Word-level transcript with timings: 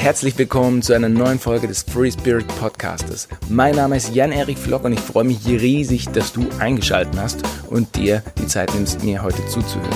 herzlich 0.00 0.38
willkommen 0.38 0.80
zu 0.80 0.94
einer 0.94 1.08
neuen 1.08 1.40
Folge 1.40 1.66
des 1.66 1.82
Free 1.82 2.12
Spirit 2.12 2.46
Podcastes. 2.60 3.26
Mein 3.48 3.74
Name 3.74 3.96
ist 3.96 4.14
Jan-Erik 4.14 4.56
Flock 4.56 4.84
und 4.84 4.92
ich 4.92 5.00
freue 5.00 5.24
mich 5.24 5.44
riesig, 5.44 6.08
dass 6.10 6.32
du 6.32 6.46
eingeschaltet 6.60 7.18
hast 7.18 7.42
und 7.68 7.96
dir 7.96 8.22
die 8.38 8.46
Zeit 8.46 8.72
nimmst, 8.74 9.02
mir 9.02 9.22
heute 9.22 9.44
zuzuhören. 9.48 9.90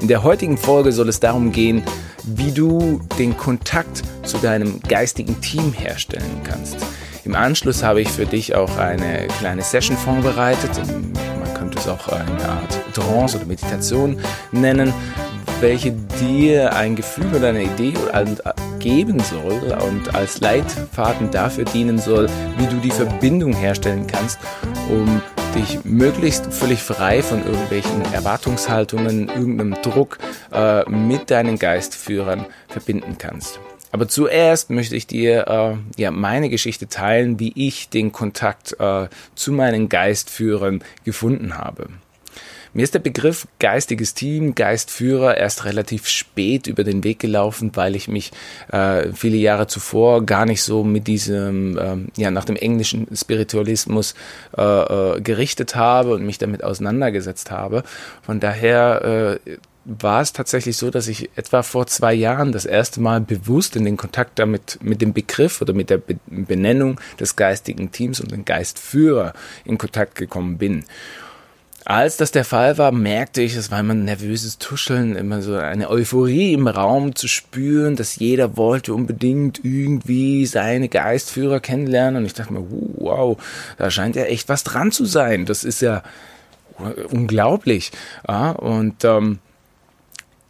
In 0.00 0.08
der 0.08 0.24
heutigen 0.24 0.58
Folge 0.58 0.90
soll 0.90 1.08
es 1.08 1.20
darum 1.20 1.52
gehen, 1.52 1.84
wie 2.24 2.50
du 2.50 3.00
den 3.20 3.36
Kontakt 3.36 4.02
zu 4.24 4.36
deinem 4.38 4.80
geistigen 4.80 5.40
Team 5.40 5.72
herstellen 5.72 6.40
kannst. 6.42 6.78
Im 7.24 7.36
Anschluss 7.36 7.84
habe 7.84 8.00
ich 8.00 8.08
für 8.08 8.26
dich 8.26 8.56
auch 8.56 8.76
eine 8.78 9.28
kleine 9.38 9.62
Session 9.62 9.96
vorbereitet. 9.96 10.72
Man 11.38 11.54
könnte 11.54 11.78
es 11.78 11.86
auch 11.86 12.08
eine 12.08 12.48
Art 12.48 12.94
Trance 12.94 13.36
oder 13.36 13.46
Meditation 13.46 14.18
nennen, 14.50 14.92
welche 15.60 15.92
dir 16.20 16.74
ein 16.74 16.96
Gefühl 16.96 17.32
oder 17.32 17.50
eine 17.50 17.62
Idee 17.62 17.94
geben 18.78 19.20
soll 19.20 19.76
und 19.88 20.14
als 20.14 20.40
Leitfaden 20.40 21.30
dafür 21.30 21.64
dienen 21.64 21.98
soll, 21.98 22.28
wie 22.58 22.66
du 22.66 22.76
die 22.76 22.90
Verbindung 22.90 23.52
herstellen 23.52 24.06
kannst, 24.06 24.38
um 24.88 25.20
dich 25.54 25.84
möglichst 25.84 26.52
völlig 26.52 26.82
frei 26.82 27.22
von 27.22 27.44
irgendwelchen 27.44 28.02
Erwartungshaltungen, 28.12 29.28
irgendeinem 29.28 29.74
Druck 29.82 30.18
äh, 30.52 30.88
mit 30.88 31.30
deinen 31.30 31.58
Geistführern 31.58 32.46
verbinden 32.68 33.16
kannst. 33.18 33.58
Aber 33.92 34.08
zuerst 34.08 34.68
möchte 34.68 34.96
ich 34.96 35.06
dir 35.06 35.46
äh, 35.48 36.00
ja 36.00 36.10
meine 36.10 36.50
Geschichte 36.50 36.88
teilen, 36.88 37.40
wie 37.40 37.52
ich 37.54 37.88
den 37.88 38.12
Kontakt 38.12 38.78
äh, 38.78 39.08
zu 39.34 39.52
meinen 39.52 39.88
Geistführern 39.88 40.82
gefunden 41.04 41.56
habe. 41.56 41.88
Mir 42.76 42.82
ist 42.82 42.92
der 42.92 42.98
Begriff 42.98 43.48
geistiges 43.58 44.12
Team, 44.12 44.54
Geistführer 44.54 45.38
erst 45.38 45.64
relativ 45.64 46.06
spät 46.08 46.66
über 46.66 46.84
den 46.84 47.04
Weg 47.04 47.18
gelaufen, 47.18 47.70
weil 47.72 47.96
ich 47.96 48.06
mich 48.06 48.32
äh, 48.70 49.14
viele 49.14 49.38
Jahre 49.38 49.66
zuvor 49.66 50.26
gar 50.26 50.44
nicht 50.44 50.62
so 50.62 50.84
mit 50.84 51.06
diesem, 51.06 51.78
ähm, 51.80 52.08
ja, 52.18 52.30
nach 52.30 52.44
dem 52.44 52.54
englischen 52.56 53.06
Spiritualismus 53.16 54.14
äh, 54.58 54.62
äh, 54.62 55.20
gerichtet 55.22 55.74
habe 55.74 56.12
und 56.12 56.26
mich 56.26 56.36
damit 56.36 56.62
auseinandergesetzt 56.62 57.50
habe. 57.50 57.82
Von 58.20 58.40
daher 58.40 59.38
äh, 59.46 59.56
war 59.86 60.20
es 60.20 60.34
tatsächlich 60.34 60.76
so, 60.76 60.90
dass 60.90 61.08
ich 61.08 61.30
etwa 61.34 61.62
vor 61.62 61.86
zwei 61.86 62.12
Jahren 62.12 62.52
das 62.52 62.66
erste 62.66 63.00
Mal 63.00 63.22
bewusst 63.22 63.76
in 63.76 63.86
den 63.86 63.96
Kontakt 63.96 64.38
damit 64.38 64.78
mit 64.82 65.00
dem 65.00 65.14
Begriff 65.14 65.62
oder 65.62 65.72
mit 65.72 65.88
der 65.88 66.02
Benennung 66.26 67.00
des 67.18 67.36
geistigen 67.36 67.90
Teams 67.90 68.20
und 68.20 68.32
dem 68.32 68.44
Geistführer 68.44 69.32
in 69.64 69.78
Kontakt 69.78 70.16
gekommen 70.16 70.58
bin. 70.58 70.84
Als 71.88 72.16
das 72.16 72.32
der 72.32 72.44
Fall 72.44 72.78
war, 72.78 72.90
merkte 72.90 73.42
ich, 73.42 73.54
es 73.54 73.70
war 73.70 73.78
immer 73.78 73.94
ein 73.94 74.04
nervöses 74.04 74.58
Tuscheln, 74.58 75.14
immer 75.14 75.40
so 75.40 75.54
eine 75.54 75.88
Euphorie 75.88 76.52
im 76.52 76.66
Raum 76.66 77.14
zu 77.14 77.28
spüren, 77.28 77.94
dass 77.94 78.16
jeder 78.16 78.56
wollte 78.56 78.92
unbedingt 78.92 79.64
irgendwie 79.64 80.46
seine 80.46 80.88
Geistführer 80.88 81.60
kennenlernen. 81.60 82.16
Und 82.16 82.26
ich 82.26 82.34
dachte 82.34 82.54
mir, 82.54 82.66
wow, 82.68 83.38
da 83.78 83.88
scheint 83.88 84.16
ja 84.16 84.24
echt 84.24 84.48
was 84.48 84.64
dran 84.64 84.90
zu 84.90 85.04
sein. 85.04 85.46
Das 85.46 85.62
ist 85.62 85.80
ja 85.80 86.02
unglaublich. 87.12 87.92
Ja, 88.26 88.50
und 88.50 89.04
ähm, 89.04 89.38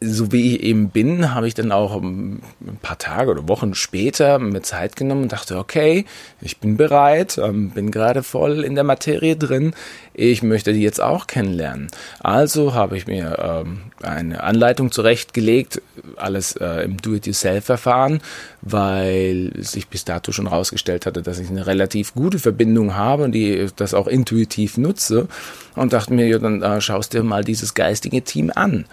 so 0.00 0.30
wie 0.30 0.55
ich 0.55 0.62
eben 0.62 0.91
bin, 0.91 1.34
habe 1.34 1.48
ich 1.48 1.55
dann 1.55 1.72
auch 1.72 2.02
ein 2.02 2.42
paar 2.83 2.98
Tage 2.98 3.30
oder 3.30 3.48
Wochen 3.48 3.75
später 3.75 4.38
mir 4.38 4.61
Zeit 4.61 4.94
genommen 4.94 5.22
und 5.22 5.33
dachte, 5.33 5.56
okay, 5.56 6.05
ich 6.42 6.58
bin 6.58 6.77
bereit, 6.77 7.38
ähm, 7.38 7.70
bin 7.70 7.91
gerade 7.91 8.22
voll 8.22 8.62
in 8.62 8.75
der 8.75 8.84
Materie 8.84 9.36
drin, 9.36 9.72
ich 10.12 10.42
möchte 10.42 10.75
die 10.75 10.83
jetzt 10.83 11.00
auch 11.00 11.27
kennenlernen. 11.27 11.88
Also 12.20 12.75
habe 12.75 12.98
ich 12.98 13.06
mir 13.06 13.38
ähm, 13.64 13.78
eine 14.03 14.42
Anleitung 14.42 14.92
zurechtgelegt, 14.92 15.81
alles 16.16 16.56
äh, 16.56 16.84
im 16.84 16.99
Do-it-yourself-Verfahren, 16.99 18.20
weil 18.60 19.53
sich 19.56 19.88
bis 19.88 20.04
dato 20.04 20.31
schon 20.31 20.50
herausgestellt 20.50 21.06
hatte, 21.06 21.22
dass 21.22 21.38
ich 21.38 21.49
eine 21.49 21.66
relativ 21.66 22.12
gute 22.12 22.38
Verbindung 22.38 22.97
habe 22.97 23.25
und 23.25 23.32
die 23.32 23.66
das 23.76 23.94
auch 23.94 24.09
intuitiv 24.09 24.76
nutze 24.76 25.26
und 25.75 25.94
dachte 25.94 26.12
mir, 26.12 26.26
ja, 26.26 26.38
dann 26.38 26.60
äh, 26.60 26.82
schaust 26.82 27.15
dir 27.15 27.22
mal 27.22 27.44
dieses 27.44 27.72
geistige 27.72 28.20
Team 28.20 28.53
an. 28.54 28.84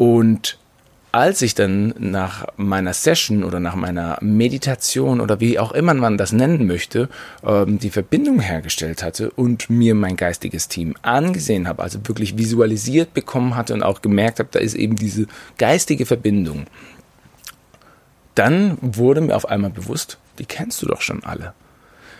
Und 0.00 0.56
als 1.12 1.42
ich 1.42 1.54
dann 1.54 1.92
nach 1.98 2.46
meiner 2.56 2.94
Session 2.94 3.44
oder 3.44 3.60
nach 3.60 3.74
meiner 3.74 4.16
Meditation 4.22 5.20
oder 5.20 5.40
wie 5.40 5.58
auch 5.58 5.72
immer 5.72 5.92
man 5.92 6.16
das 6.16 6.32
nennen 6.32 6.66
möchte, 6.66 7.10
ähm, 7.44 7.78
die 7.78 7.90
Verbindung 7.90 8.40
hergestellt 8.40 9.02
hatte 9.02 9.30
und 9.30 9.68
mir 9.68 9.94
mein 9.94 10.16
geistiges 10.16 10.68
Team 10.68 10.94
angesehen 11.02 11.68
habe, 11.68 11.82
also 11.82 11.98
wirklich 12.08 12.38
visualisiert 12.38 13.12
bekommen 13.12 13.56
hatte 13.56 13.74
und 13.74 13.82
auch 13.82 14.00
gemerkt 14.00 14.38
habe, 14.38 14.48
da 14.52 14.58
ist 14.58 14.74
eben 14.74 14.96
diese 14.96 15.26
geistige 15.58 16.06
Verbindung, 16.06 16.64
dann 18.34 18.78
wurde 18.80 19.20
mir 19.20 19.36
auf 19.36 19.50
einmal 19.50 19.68
bewusst, 19.70 20.16
die 20.38 20.46
kennst 20.46 20.80
du 20.80 20.86
doch 20.86 21.02
schon 21.02 21.24
alle. 21.24 21.52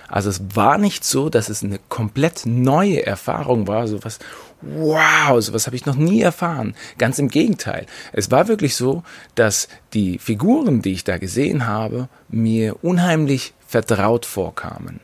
Also 0.06 0.28
es 0.28 0.42
war 0.54 0.76
nicht 0.76 1.04
so, 1.04 1.30
dass 1.30 1.48
es 1.48 1.62
eine 1.62 1.78
komplett 1.88 2.44
neue 2.44 3.06
Erfahrung 3.06 3.68
war, 3.68 3.86
so 3.88 4.04
was, 4.04 4.18
wow, 4.62 5.40
sowas 5.40 5.66
habe 5.66 5.76
ich 5.76 5.86
noch 5.86 5.96
nie 5.96 6.20
erfahren. 6.20 6.74
Ganz 6.98 7.18
im 7.18 7.28
Gegenteil. 7.28 7.86
Es 8.12 8.30
war 8.30 8.48
wirklich 8.48 8.76
so, 8.76 9.02
dass 9.34 9.68
die 9.94 10.18
Figuren, 10.18 10.82
die 10.82 10.92
ich 10.92 11.04
da 11.04 11.18
gesehen 11.18 11.66
habe, 11.66 12.08
mir 12.28 12.76
unheimlich 12.82 13.54
vertraut 13.66 14.26
vorkamen. 14.26 15.00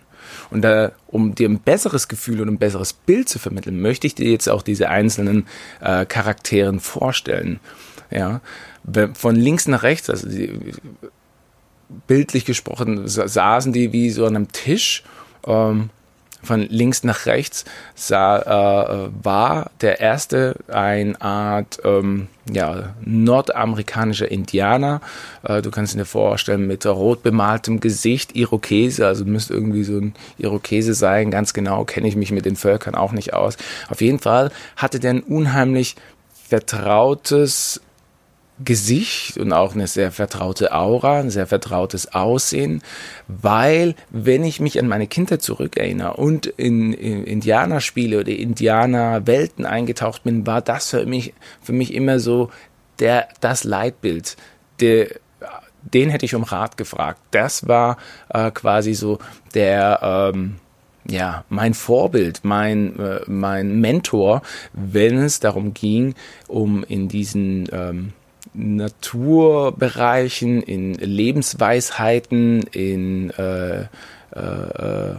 Und 0.50 0.62
da, 0.62 0.92
um 1.06 1.34
dir 1.34 1.48
ein 1.48 1.60
besseres 1.60 2.08
Gefühl 2.08 2.40
und 2.40 2.48
ein 2.48 2.58
besseres 2.58 2.92
Bild 2.92 3.28
zu 3.28 3.38
vermitteln, 3.38 3.80
möchte 3.80 4.06
ich 4.06 4.14
dir 4.14 4.30
jetzt 4.30 4.48
auch 4.48 4.62
diese 4.62 4.88
einzelnen 4.88 5.46
äh, 5.80 6.04
Charakteren 6.04 6.80
vorstellen. 6.80 7.60
Ja, 8.10 8.40
von 9.14 9.34
links 9.34 9.66
nach 9.66 9.82
rechts, 9.82 10.08
also 10.08 10.28
die, 10.28 10.72
bildlich 12.06 12.44
gesprochen, 12.44 13.06
saßen 13.06 13.72
die 13.72 13.92
wie 13.92 14.10
so 14.10 14.26
an 14.26 14.36
einem 14.36 14.52
Tisch 14.52 15.02
ähm, 15.46 15.90
von 16.46 16.62
links 16.62 17.04
nach 17.04 17.26
rechts 17.26 17.64
sah, 17.94 18.38
äh, 19.06 19.10
war 19.22 19.70
der 19.80 20.00
erste 20.00 20.56
eine 20.68 21.20
Art 21.20 21.80
ähm, 21.84 22.28
ja, 22.50 22.94
nordamerikanischer 23.04 24.30
Indianer. 24.30 25.00
Äh, 25.42 25.62
du 25.62 25.70
kannst 25.70 25.94
dir 25.94 26.04
vorstellen, 26.04 26.66
mit 26.66 26.86
rot 26.86 27.22
bemaltem 27.22 27.80
Gesicht, 27.80 28.34
Irokese, 28.36 29.06
also 29.06 29.24
müsste 29.24 29.54
irgendwie 29.54 29.84
so 29.84 29.98
ein 29.98 30.14
Irokese 30.38 30.94
sein. 30.94 31.30
Ganz 31.30 31.52
genau 31.52 31.84
kenne 31.84 32.08
ich 32.08 32.16
mich 32.16 32.30
mit 32.30 32.46
den 32.46 32.56
Völkern 32.56 32.94
auch 32.94 33.12
nicht 33.12 33.34
aus. 33.34 33.56
Auf 33.88 34.00
jeden 34.00 34.18
Fall 34.18 34.50
hatte 34.76 35.00
der 35.00 35.10
ein 35.10 35.22
unheimlich 35.22 35.96
vertrautes 36.48 37.80
Gesicht 38.64 39.36
und 39.36 39.52
auch 39.52 39.74
eine 39.74 39.86
sehr 39.86 40.10
vertraute 40.10 40.72
Aura, 40.72 41.20
ein 41.20 41.30
sehr 41.30 41.46
vertrautes 41.46 42.14
Aussehen, 42.14 42.82
weil 43.28 43.94
wenn 44.10 44.44
ich 44.44 44.60
mich 44.60 44.78
an 44.78 44.88
meine 44.88 45.06
Kindheit 45.06 45.42
zurückerinnere 45.42 46.14
und 46.14 46.46
in, 46.46 46.92
in 46.94 47.24
Indianerspiele 47.24 48.20
oder 48.20 48.30
Indianerwelten 48.30 49.66
eingetaucht 49.66 50.24
bin, 50.24 50.46
war 50.46 50.62
das 50.62 50.90
für 50.90 51.04
mich, 51.04 51.34
für 51.60 51.72
mich 51.72 51.92
immer 51.92 52.18
so 52.18 52.50
der, 52.98 53.28
das 53.40 53.64
Leitbild. 53.64 54.36
Der, 54.80 55.08
den 55.82 56.08
hätte 56.08 56.24
ich 56.24 56.34
um 56.34 56.42
Rat 56.42 56.78
gefragt. 56.78 57.20
Das 57.32 57.68
war 57.68 57.98
äh, 58.30 58.50
quasi 58.50 58.94
so 58.94 59.18
der, 59.54 60.32
ähm, 60.34 60.56
ja, 61.08 61.44
mein 61.48 61.74
Vorbild, 61.74 62.40
mein, 62.42 62.98
äh, 62.98 63.20
mein 63.26 63.80
Mentor, 63.80 64.42
wenn 64.72 65.18
es 65.18 65.40
darum 65.40 65.74
ging, 65.74 66.14
um 66.48 66.82
in 66.84 67.08
diesen 67.08 67.68
ähm, 67.70 68.12
Naturbereichen, 68.56 70.62
in 70.62 70.94
Lebensweisheiten, 70.94 72.62
in 72.72 73.30
äh, 73.30 73.82
äh, 74.32 75.16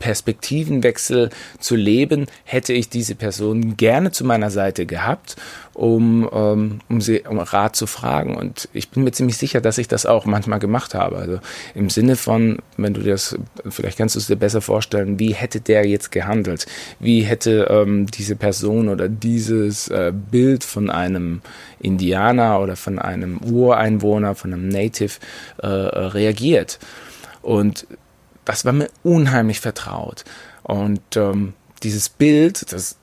Perspektivenwechsel 0.00 1.30
zu 1.60 1.76
leben, 1.76 2.26
hätte 2.44 2.72
ich 2.72 2.88
diese 2.88 3.14
Person 3.14 3.76
gerne 3.76 4.10
zu 4.10 4.24
meiner 4.24 4.50
Seite 4.50 4.86
gehabt, 4.86 5.36
um, 5.74 6.26
um, 6.26 6.80
um 6.88 7.00
sie 7.00 7.20
um 7.20 7.38
Rat 7.38 7.76
zu 7.76 7.86
fragen. 7.86 8.34
Und 8.34 8.68
ich 8.72 8.88
bin 8.88 9.04
mir 9.04 9.12
ziemlich 9.12 9.36
sicher, 9.36 9.60
dass 9.60 9.78
ich 9.78 9.88
das 9.88 10.06
auch 10.06 10.24
manchmal 10.24 10.58
gemacht 10.58 10.94
habe. 10.94 11.16
Also 11.16 11.38
im 11.74 11.90
Sinne 11.90 12.16
von, 12.16 12.58
wenn 12.78 12.94
du 12.94 13.02
das, 13.02 13.38
vielleicht 13.68 13.98
kannst 13.98 14.16
du 14.16 14.20
es 14.20 14.26
dir 14.26 14.36
besser 14.36 14.62
vorstellen, 14.62 15.18
wie 15.18 15.34
hätte 15.34 15.60
der 15.60 15.86
jetzt 15.86 16.10
gehandelt? 16.10 16.66
Wie 16.98 17.20
hätte 17.20 17.68
ähm, 17.70 18.06
diese 18.06 18.36
Person 18.36 18.88
oder 18.88 19.08
dieses 19.08 19.88
äh, 19.88 20.12
Bild 20.14 20.64
von 20.64 20.90
einem 20.90 21.42
Indianer 21.80 22.60
oder 22.60 22.76
von 22.76 22.98
einem 22.98 23.38
Ureinwohner, 23.38 24.34
von 24.34 24.52
einem 24.52 24.68
Native 24.68 25.18
äh, 25.58 25.66
reagiert? 25.66 26.78
Und 27.42 27.86
das 28.44 28.64
war 28.64 28.72
mir 28.72 28.88
unheimlich 29.02 29.60
vertraut. 29.60 30.24
Und 30.62 31.16
ähm, 31.16 31.54
dieses 31.82 32.08
Bild, 32.08 32.72
das, 32.72 32.96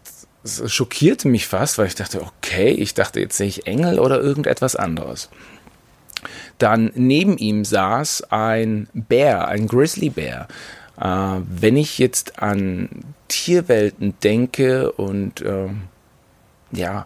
das 0.44 0.72
schockierte 0.72 1.28
mich 1.28 1.48
fast, 1.48 1.78
weil 1.78 1.88
ich 1.88 1.96
dachte, 1.96 2.22
okay, 2.22 2.70
ich 2.70 2.94
dachte, 2.94 3.20
jetzt 3.20 3.38
sehe 3.38 3.48
ich 3.48 3.68
Engel 3.68 4.00
oder 4.00 4.20
irgendetwas 4.20 4.76
anderes. 4.76 5.30
Dann 6.58 6.92
neben 6.96 7.38
ihm 7.38 7.66
saß 7.66 8.32
ein 8.32 8.90
Bär, 8.94 9.48
ein 9.48 9.68
Grizzlybär. 9.68 10.48
Äh, 11.00 11.06
wenn 11.06 11.78
ich 11.78 12.00
jetzt 12.00 12.40
an 12.40 12.90
Tierwelten 13.28 14.16
denke 14.24 14.92
und 14.92 15.42
äh, 15.42 15.70
ja, 16.72 17.06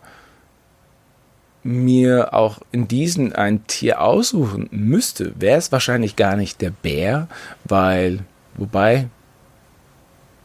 mir 1.63 2.34
auch 2.34 2.60
in 2.72 2.88
diesen 2.88 3.34
ein 3.34 3.66
Tier 3.68 4.02
aussuchen 4.02 4.68
müsste, 4.72 5.34
wäre 5.40 5.58
es 5.58 5.72
wahrscheinlich 5.72 6.16
gar 6.16 6.36
nicht 6.36 6.62
der 6.62 6.72
Bär, 6.72 7.28
weil, 7.63 8.19
wobei, 8.56 9.08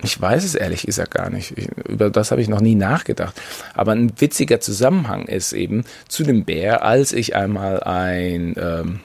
ich 0.02 0.20
weiß 0.20 0.44
es 0.44 0.54
ehrlich 0.54 0.84
gesagt 0.84 1.14
gar 1.14 1.30
nicht. 1.30 1.56
Ich, 1.56 1.68
über 1.88 2.10
das 2.10 2.30
habe 2.30 2.42
ich 2.42 2.48
noch 2.48 2.60
nie 2.60 2.74
nachgedacht. 2.74 3.40
Aber 3.74 3.92
ein 3.92 4.12
witziger 4.20 4.60
Zusammenhang 4.60 5.24
ist 5.24 5.52
eben 5.52 5.84
zu 6.06 6.22
dem 6.22 6.44
Bär, 6.44 6.84
als 6.84 7.12
ich 7.12 7.34
einmal 7.34 7.82
ein, 7.82 8.54
ähm, 8.58 9.00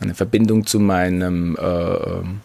eine 0.00 0.14
Verbindung 0.14 0.66
zu 0.66 0.80
meinem 0.80 1.56
äh, 1.56 1.62
ähm, 1.62 2.40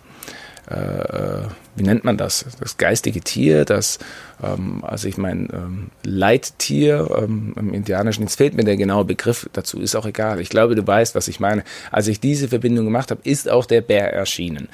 äh, 0.68 1.48
wie 1.75 1.83
nennt 1.83 2.04
man 2.04 2.18
das? 2.18 2.45
Das 2.60 2.77
geistige 2.77 3.21
Tier, 3.21 3.66
das, 3.66 4.00
ähm, 4.44 4.83
also 4.83 5.07
ich 5.07 5.18
meine, 5.18 5.48
ähm, 5.54 5.92
Leittier 6.04 7.10
ähm, 7.18 7.54
im 7.57 7.74
Indianischen, 7.74 8.24
jetzt 8.24 8.36
fehlt 8.36 8.56
mir 8.56 8.63
der 8.63 8.77
genaue 8.77 9.06
Begriff 9.06 9.50
dazu, 9.54 9.80
ist 9.80 9.95
auch 9.95 10.06
egal. 10.06 10.39
Ich 10.39 10.50
glaube, 10.50 10.75
du 10.75 10.86
weißt, 10.86 11.16
was 11.16 11.27
ich 11.27 11.39
meine. 11.39 11.63
Als 11.92 12.07
ich 12.07 12.19
diese 12.19 12.48
Verbindung 12.48 12.86
gemacht 12.86 13.12
habe, 13.12 13.21
ist 13.24 13.50
auch 13.50 13.66
der 13.66 13.81
Bär 13.81 14.13
erschienen. 14.13 14.69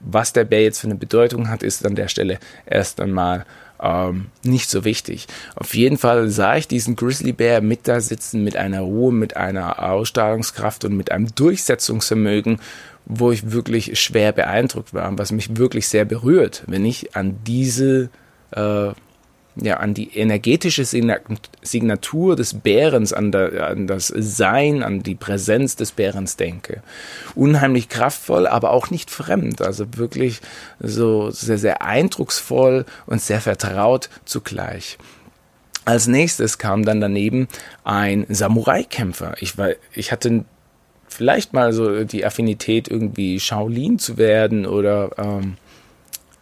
Was 0.00 0.32
der 0.32 0.44
Bär 0.44 0.62
jetzt 0.62 0.80
für 0.80 0.86
eine 0.86 0.94
Bedeutung 0.94 1.48
hat, 1.48 1.62
ist 1.62 1.84
an 1.84 1.96
der 1.96 2.08
Stelle 2.08 2.38
erst 2.66 3.00
einmal 3.00 3.44
ähm, 3.80 4.26
nicht 4.42 4.70
so 4.70 4.84
wichtig. 4.84 5.26
Auf 5.54 5.74
jeden 5.74 5.98
Fall 5.98 6.28
sah 6.30 6.56
ich 6.56 6.68
diesen 6.68 6.96
Grizzlybär 6.96 7.60
mit 7.60 7.86
da 7.86 8.00
sitzen, 8.00 8.44
mit 8.44 8.56
einer 8.56 8.80
Ruhe, 8.80 9.12
mit 9.12 9.36
einer 9.36 9.82
Ausstrahlungskraft 9.82 10.84
und 10.84 10.96
mit 10.96 11.12
einem 11.12 11.34
Durchsetzungsvermögen, 11.34 12.60
wo 13.08 13.32
ich 13.32 13.50
wirklich 13.50 13.98
schwer 13.98 14.32
beeindruckt 14.32 14.92
war, 14.92 15.18
was 15.18 15.32
mich 15.32 15.56
wirklich 15.56 15.88
sehr 15.88 16.04
berührt, 16.04 16.62
wenn 16.66 16.84
ich 16.84 17.16
an 17.16 17.38
diese, 17.46 18.10
äh, 18.50 18.90
ja, 19.60 19.78
an 19.78 19.94
die 19.94 20.16
energetische 20.16 20.84
Signatur 20.84 22.36
des 22.36 22.54
Bärens, 22.54 23.12
an, 23.14 23.32
der, 23.32 23.66
an 23.66 23.86
das 23.86 24.12
Sein, 24.14 24.82
an 24.82 25.02
die 25.02 25.14
Präsenz 25.14 25.74
des 25.74 25.92
Bärens 25.92 26.36
denke. 26.36 26.82
Unheimlich 27.34 27.88
kraftvoll, 27.88 28.46
aber 28.46 28.70
auch 28.70 28.90
nicht 28.90 29.10
fremd, 29.10 29.62
also 29.62 29.86
wirklich 29.96 30.40
so 30.78 31.30
sehr, 31.30 31.58
sehr 31.58 31.82
eindrucksvoll 31.82 32.84
und 33.06 33.22
sehr 33.22 33.40
vertraut 33.40 34.10
zugleich. 34.26 34.98
Als 35.86 36.06
nächstes 36.06 36.58
kam 36.58 36.84
dann 36.84 37.00
daneben 37.00 37.48
ein 37.82 38.26
Samurai-Kämpfer. 38.28 39.36
Ich, 39.40 39.56
war, 39.56 39.70
ich 39.94 40.12
hatte 40.12 40.44
vielleicht 41.08 41.52
mal 41.52 41.72
so 41.72 42.04
die 42.04 42.24
Affinität, 42.24 42.88
irgendwie 42.88 43.40
Shaolin 43.40 43.98
zu 43.98 44.16
werden 44.16 44.66
oder 44.66 45.10
ähm, 45.18 45.56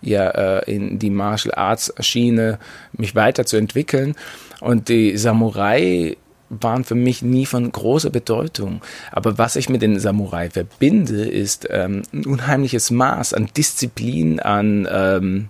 ja, 0.03 0.29
äh, 0.31 0.73
in 0.73 0.99
die 0.99 1.11
Martial 1.11 1.55
Arts 1.55 1.93
Schiene 2.01 2.59
mich 2.93 3.15
weiterzuentwickeln. 3.15 4.15
Und 4.61 4.89
die 4.89 5.17
Samurai 5.17 6.17
waren 6.49 6.85
für 6.85 6.95
mich 6.95 7.23
nie 7.23 7.47
von 7.47 7.71
großer 7.71 8.11
Bedeutung. 8.11 8.81
Aber 9.11 9.39
was 9.39 9.57
ich 9.57 9.69
mit 9.69 9.83
den 9.83 9.99
Samurai 9.99 10.51
verbinde, 10.51 11.27
ist 11.27 11.67
ähm, 11.71 12.03
ein 12.13 12.25
unheimliches 12.25 12.91
Maß 12.91 13.35
an 13.35 13.49
Disziplin, 13.57 14.39
an 14.41 14.89
ähm, 14.91 15.49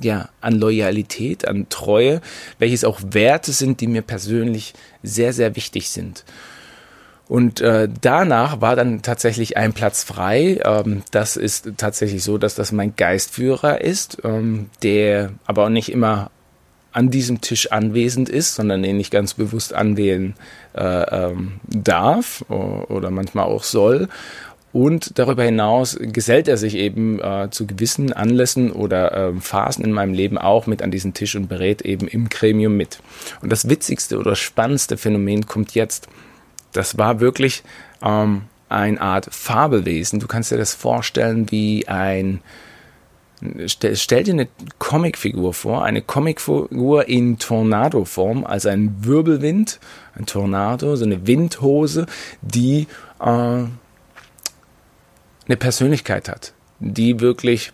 ja, 0.00 0.28
an 0.40 0.54
Loyalität, 0.54 1.46
an 1.46 1.68
Treue, 1.68 2.20
welches 2.58 2.84
auch 2.84 3.00
Werte 3.10 3.52
sind, 3.52 3.80
die 3.80 3.86
mir 3.86 4.02
persönlich 4.02 4.74
sehr, 5.04 5.32
sehr 5.32 5.54
wichtig 5.54 5.88
sind. 5.88 6.24
Und 7.26 7.60
äh, 7.60 7.88
danach 8.02 8.60
war 8.60 8.76
dann 8.76 9.00
tatsächlich 9.02 9.56
ein 9.56 9.72
Platz 9.72 10.04
frei. 10.04 10.60
Ähm, 10.64 11.02
das 11.10 11.36
ist 11.36 11.72
tatsächlich 11.76 12.22
so, 12.22 12.36
dass 12.36 12.54
das 12.54 12.70
mein 12.70 12.96
Geistführer 12.96 13.80
ist, 13.80 14.18
ähm, 14.24 14.68
der 14.82 15.30
aber 15.46 15.64
auch 15.64 15.70
nicht 15.70 15.90
immer 15.90 16.30
an 16.92 17.10
diesem 17.10 17.40
Tisch 17.40 17.72
anwesend 17.72 18.28
ist, 18.28 18.54
sondern 18.54 18.82
den 18.82 19.00
ich 19.00 19.10
ganz 19.10 19.34
bewusst 19.34 19.74
anwählen 19.74 20.34
äh, 20.74 20.82
ähm, 20.82 21.54
darf 21.66 22.44
oder 22.48 23.10
manchmal 23.10 23.46
auch 23.46 23.64
soll. 23.64 24.08
Und 24.72 25.18
darüber 25.20 25.44
hinaus 25.44 25.96
gesellt 26.00 26.48
er 26.48 26.56
sich 26.56 26.74
eben 26.76 27.20
äh, 27.20 27.48
zu 27.50 27.64
gewissen 27.64 28.12
Anlässen 28.12 28.72
oder 28.72 29.12
äh, 29.12 29.32
Phasen 29.40 29.84
in 29.84 29.92
meinem 29.92 30.14
Leben 30.14 30.36
auch 30.36 30.66
mit 30.66 30.82
an 30.82 30.90
diesen 30.90 31.14
Tisch 31.14 31.36
und 31.36 31.48
berät 31.48 31.82
eben 31.82 32.08
im 32.08 32.28
Gremium 32.28 32.76
mit. 32.76 32.98
Und 33.40 33.52
das 33.52 33.68
witzigste 33.68 34.18
oder 34.18 34.34
spannendste 34.34 34.96
Phänomen 34.96 35.46
kommt 35.46 35.76
jetzt 35.76 36.08
das 36.74 36.98
war 36.98 37.20
wirklich 37.20 37.62
ähm, 38.02 38.42
eine 38.68 39.00
Art 39.00 39.28
Fabelwesen. 39.30 40.20
Du 40.20 40.26
kannst 40.26 40.50
dir 40.50 40.58
das 40.58 40.74
vorstellen 40.74 41.50
wie 41.50 41.88
ein 41.88 42.40
Stell, 43.66 43.94
stell, 43.96 44.22
dir 44.22 44.32
eine 44.32 44.48
Comicfigur 44.78 45.52
vor, 45.52 45.84
eine 45.84 46.00
Comicfigur 46.00 47.08
in 47.08 47.38
Tornado-Form, 47.38 48.44
also 48.46 48.70
ein 48.70 49.04
Wirbelwind, 49.04 49.80
ein 50.14 50.24
Tornado, 50.24 50.96
so 50.96 51.04
eine 51.04 51.26
Windhose, 51.26 52.06
die 52.40 52.86
äh, 53.20 53.24
eine 53.26 53.68
Persönlichkeit 55.58 56.30
hat, 56.30 56.54
die 56.78 57.20
wirklich 57.20 57.72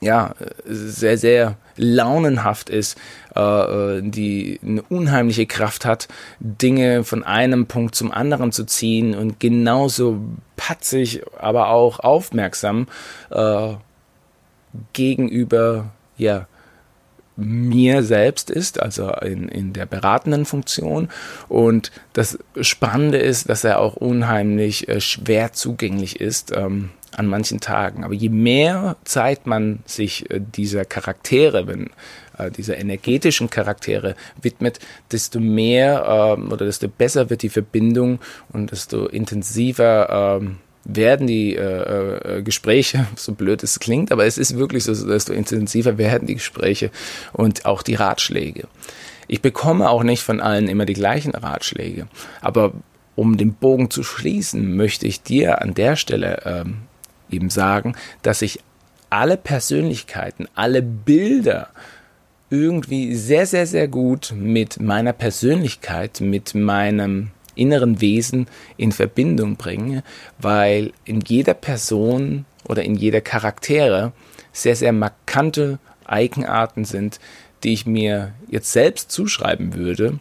ja 0.00 0.34
sehr 0.64 1.18
sehr 1.18 1.56
launenhaft 1.76 2.70
ist, 2.70 2.98
äh, 3.34 3.40
äh, 3.40 4.02
die 4.02 4.60
eine 4.64 4.82
unheimliche 4.82 5.46
Kraft 5.46 5.84
hat, 5.84 6.08
Dinge 6.40 7.04
von 7.04 7.24
einem 7.24 7.66
Punkt 7.66 7.94
zum 7.94 8.12
anderen 8.12 8.52
zu 8.52 8.64
ziehen 8.64 9.14
und 9.14 9.40
genauso 9.40 10.20
patzig, 10.56 11.22
aber 11.38 11.68
auch 11.68 12.00
aufmerksam 12.00 12.86
äh, 13.30 13.74
gegenüber 14.92 15.90
ja 16.16 16.46
mir 17.36 18.02
selbst 18.04 18.50
ist, 18.50 18.80
also 18.80 19.10
in, 19.10 19.48
in 19.48 19.72
der 19.72 19.86
beratenden 19.86 20.44
Funktion. 20.44 21.08
Und 21.48 21.90
das 22.12 22.38
Spannende 22.60 23.18
ist, 23.18 23.48
dass 23.48 23.64
er 23.64 23.80
auch 23.80 23.94
unheimlich 23.94 24.88
äh, 24.88 25.00
schwer 25.00 25.52
zugänglich 25.52 26.20
ist. 26.20 26.52
Ähm, 26.56 26.90
an 27.16 27.26
manchen 27.26 27.60
Tagen. 27.60 28.04
Aber 28.04 28.14
je 28.14 28.28
mehr 28.28 28.96
Zeit 29.04 29.46
man 29.46 29.80
sich 29.86 30.30
äh, 30.30 30.40
dieser 30.40 30.84
Charaktere, 30.84 31.66
wenn 31.66 31.90
äh, 32.38 32.50
dieser 32.50 32.76
energetischen 32.76 33.50
Charaktere 33.50 34.14
widmet, 34.40 34.80
desto 35.12 35.40
mehr 35.40 36.36
ähm, 36.36 36.52
oder 36.52 36.66
desto 36.66 36.88
besser 36.88 37.30
wird 37.30 37.42
die 37.42 37.48
Verbindung 37.48 38.18
und 38.52 38.70
desto 38.70 39.06
intensiver 39.06 40.38
ähm, 40.40 40.56
werden 40.84 41.26
die 41.26 41.56
äh, 41.56 42.38
äh, 42.38 42.42
Gespräche, 42.42 43.06
so 43.16 43.32
blöd 43.32 43.62
es 43.62 43.80
klingt, 43.80 44.12
aber 44.12 44.26
es 44.26 44.38
ist 44.38 44.56
wirklich 44.56 44.84
so, 44.84 44.94
desto 45.06 45.32
intensiver 45.32 45.98
werden 45.98 46.26
die 46.26 46.34
Gespräche 46.34 46.90
und 47.32 47.66
auch 47.66 47.82
die 47.82 47.94
Ratschläge. 47.94 48.68
Ich 49.26 49.40
bekomme 49.40 49.88
auch 49.88 50.02
nicht 50.02 50.22
von 50.22 50.40
allen 50.40 50.68
immer 50.68 50.84
die 50.84 50.92
gleichen 50.92 51.34
Ratschläge, 51.34 52.06
aber 52.42 52.72
um 53.16 53.36
den 53.36 53.54
Bogen 53.54 53.90
zu 53.90 54.02
schließen, 54.02 54.76
möchte 54.76 55.06
ich 55.06 55.22
dir 55.22 55.62
an 55.62 55.72
der 55.72 55.96
Stelle 55.96 56.42
ähm, 56.44 56.78
eben 57.30 57.50
sagen, 57.50 57.94
dass 58.22 58.42
ich 58.42 58.60
alle 59.10 59.36
Persönlichkeiten, 59.36 60.48
alle 60.54 60.82
Bilder 60.82 61.68
irgendwie 62.50 63.14
sehr, 63.14 63.46
sehr, 63.46 63.66
sehr 63.66 63.88
gut 63.88 64.32
mit 64.36 64.80
meiner 64.80 65.12
Persönlichkeit, 65.12 66.20
mit 66.20 66.54
meinem 66.54 67.30
inneren 67.54 68.00
Wesen 68.00 68.46
in 68.76 68.92
Verbindung 68.92 69.56
bringe, 69.56 70.02
weil 70.38 70.92
in 71.04 71.20
jeder 71.20 71.54
Person 71.54 72.44
oder 72.68 72.82
in 72.82 72.96
jeder 72.96 73.20
Charaktere 73.20 74.12
sehr, 74.52 74.76
sehr 74.76 74.92
markante 74.92 75.78
Eigenarten 76.04 76.84
sind, 76.84 77.20
die 77.62 77.72
ich 77.72 77.86
mir 77.86 78.34
jetzt 78.48 78.72
selbst 78.72 79.10
zuschreiben 79.10 79.74
würde, 79.74 80.18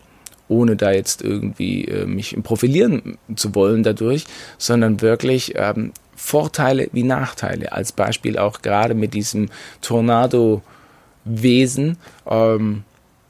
ohne 0.48 0.76
da 0.76 0.92
jetzt 0.92 1.22
irgendwie 1.22 1.86
äh, 1.86 2.06
mich 2.06 2.36
profilieren 2.44 3.18
zu 3.36 3.54
wollen 3.56 3.84
dadurch, 3.84 4.26
sondern 4.58 5.02
wirklich 5.02 5.54
ähm, 5.56 5.92
Vorteile 6.24 6.88
wie 6.94 7.04
Nachteile. 7.04 7.74
Als 7.74 7.92
Beispiel 7.92 8.38
auch 8.38 8.62
gerade 8.62 8.94
mit 8.94 9.14
diesem 9.14 9.50
Tornado-Wesen. 9.82 11.98
Ähm, 12.26 12.86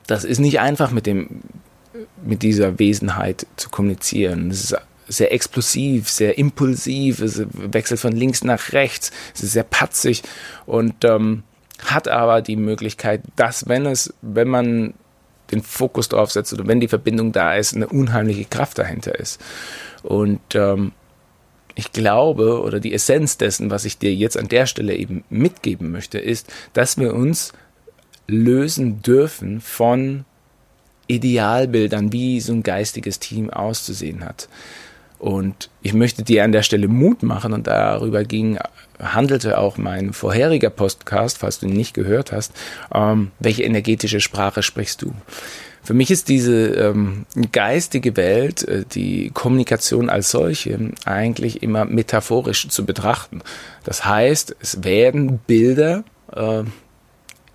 das 0.06 0.24
ist 0.24 0.38
nicht 0.38 0.60
einfach 0.60 0.92
mit 0.92 1.08
dem, 1.08 1.42
mit 2.24 2.44
dieser 2.44 2.78
Wesenheit 2.78 3.48
zu 3.56 3.72
kommunizieren. 3.72 4.52
Es 4.52 4.66
ist 4.66 4.76
sehr 5.08 5.34
explosiv, 5.34 6.08
sehr 6.08 6.38
impulsiv, 6.38 7.20
es 7.20 7.42
wechselt 7.52 8.00
von 8.00 8.14
links 8.14 8.44
nach 8.44 8.74
rechts, 8.74 9.12
es 9.34 9.42
ist 9.42 9.54
sehr 9.54 9.64
patzig 9.64 10.22
und 10.68 11.04
ähm, 11.04 11.42
hat 11.84 12.08
aber 12.08 12.44
die 12.44 12.58
Möglichkeit, 12.58 13.24
dass 13.36 13.68
wenn 13.68 13.88
es, 13.88 14.14
wenn 14.22 14.48
man 14.48 14.94
den 15.52 15.64
Fokus 15.64 16.10
drauf 16.10 16.32
setzt 16.32 16.54
oder 16.54 16.68
wenn 16.68 16.80
die 16.80 16.88
Verbindung 16.88 17.32
da 17.32 17.56
ist, 17.56 17.76
eine 17.76 17.88
unheimliche 17.88 18.46
Kraft 18.46 18.78
dahinter 18.78 19.18
ist. 19.20 19.42
Und 20.04 20.42
ähm, 20.54 20.92
ich 21.76 21.92
glaube, 21.92 22.62
oder 22.62 22.80
die 22.80 22.94
Essenz 22.94 23.38
dessen, 23.38 23.72
was 23.72 23.86
ich 23.86 23.98
dir 23.98 24.14
jetzt 24.14 24.38
an 24.38 24.48
der 24.48 24.66
Stelle 24.66 24.96
eben 24.96 25.24
mitgeben 25.30 25.92
möchte, 25.92 26.20
ist, 26.20 26.52
dass 26.74 26.98
wir 26.98 27.14
uns 27.14 27.54
lösen 28.28 29.02
dürfen 29.02 29.60
von 29.60 30.26
Idealbildern, 31.08 32.14
wie 32.14 32.40
so 32.40 32.54
ein 32.54 32.64
geistiges 32.64 33.20
Team 33.20 33.50
auszusehen 33.50 34.24
hat. 34.24 34.48
Und 35.20 35.70
ich 35.82 35.94
möchte 35.94 36.24
dir 36.24 36.44
an 36.44 36.52
der 36.52 36.64
Stelle 36.64 36.88
Mut 36.88 37.24
machen 37.24 37.54
und 37.54 37.68
darüber 37.68 38.24
ging, 38.24 38.60
handelte 39.00 39.58
auch 39.58 39.78
mein 39.78 40.14
vorheriger 40.14 40.70
Podcast, 40.70 41.38
falls 41.38 41.60
du 41.60 41.68
ihn 41.68 41.74
nicht 41.74 41.94
gehört 41.94 42.32
hast, 42.32 42.52
ähm, 42.94 43.32
welche 43.40 43.64
energetische 43.64 44.20
Sprache 44.20 44.64
sprichst 44.64 45.02
du? 45.02 45.14
Für 45.84 45.94
mich 45.94 46.12
ist 46.12 46.30
diese 46.30 46.68
ähm, 46.68 47.26
geistige 47.52 48.16
Welt, 48.16 48.68
äh, 48.68 48.86
die 48.94 49.32
Kommunikation 49.34 50.10
als 50.10 50.32
solche, 50.32 50.92
eigentlich 51.06 51.62
immer 51.62 51.86
metaphorisch 51.86 52.70
zu 52.70 52.86
betrachten. 52.86 53.42
Das 53.84 54.06
heißt, 54.06 54.56
es 54.62 54.84
werden 54.84 55.40
Bilder 55.40 56.04
äh, 56.34 56.64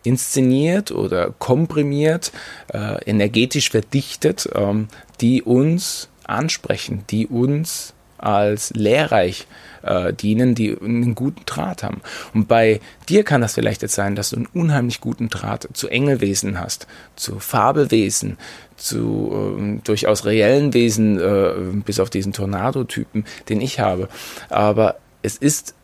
inszeniert 0.02 0.90
oder 0.90 1.34
komprimiert, 1.38 2.32
äh, 2.72 3.02
energetisch 3.04 3.70
verdichtet, 3.70 4.48
ähm, 4.54 4.88
die 5.20 5.42
uns 5.42 6.08
ansprechen, 6.24 7.04
die 7.10 7.26
uns 7.26 7.94
als 8.18 8.70
lehrreich 8.70 9.46
äh, 9.88 10.12
dienen, 10.12 10.54
die 10.54 10.76
einen 10.78 11.14
guten 11.14 11.44
Draht 11.46 11.82
haben. 11.82 12.00
Und 12.34 12.48
bei 12.48 12.80
dir 13.08 13.24
kann 13.24 13.40
das 13.40 13.54
vielleicht 13.54 13.82
jetzt 13.82 13.94
sein, 13.94 14.14
dass 14.14 14.30
du 14.30 14.36
einen 14.36 14.46
unheimlich 14.46 15.00
guten 15.00 15.28
Draht 15.28 15.68
zu 15.72 15.88
Engelwesen 15.88 16.60
hast, 16.60 16.86
zu 17.16 17.38
Fabelwesen, 17.38 18.38
zu 18.76 19.58
äh, 19.58 19.80
durchaus 19.84 20.24
reellen 20.24 20.74
Wesen, 20.74 21.18
äh, 21.18 21.52
bis 21.84 22.00
auf 22.00 22.10
diesen 22.10 22.32
Tornado-Typen, 22.32 23.24
den 23.48 23.60
ich 23.60 23.80
habe. 23.80 24.08
Aber 24.48 24.96
es 25.22 25.36
ist 25.36 25.74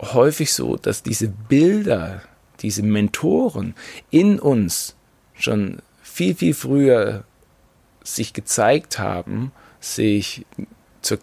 häufig 0.00 0.52
so, 0.52 0.76
dass 0.76 1.02
diese 1.02 1.28
Bilder, 1.28 2.22
diese 2.60 2.82
Mentoren 2.82 3.74
in 4.10 4.38
uns 4.38 4.96
schon 5.34 5.78
viel, 6.02 6.34
viel 6.34 6.54
früher 6.54 7.24
sich 8.04 8.32
gezeigt 8.32 8.98
haben, 8.98 9.52
sich 9.80 10.44
zur, 11.00 11.18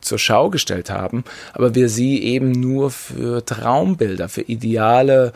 zur 0.00 0.18
Schau 0.18 0.50
gestellt 0.50 0.90
haben, 0.90 1.24
aber 1.52 1.74
wir 1.74 1.88
sie 1.88 2.22
eben 2.22 2.50
nur 2.50 2.90
für 2.90 3.44
Traumbilder, 3.44 4.28
für 4.28 4.42
Ideale, 4.42 5.32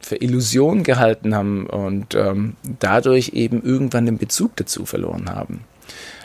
für 0.00 0.16
Illusionen 0.16 0.82
gehalten 0.82 1.34
haben 1.34 1.66
und 1.66 2.14
ähm, 2.14 2.56
dadurch 2.78 3.30
eben 3.30 3.62
irgendwann 3.62 4.06
den 4.06 4.18
Bezug 4.18 4.56
dazu 4.56 4.86
verloren 4.86 5.28
haben. 5.28 5.64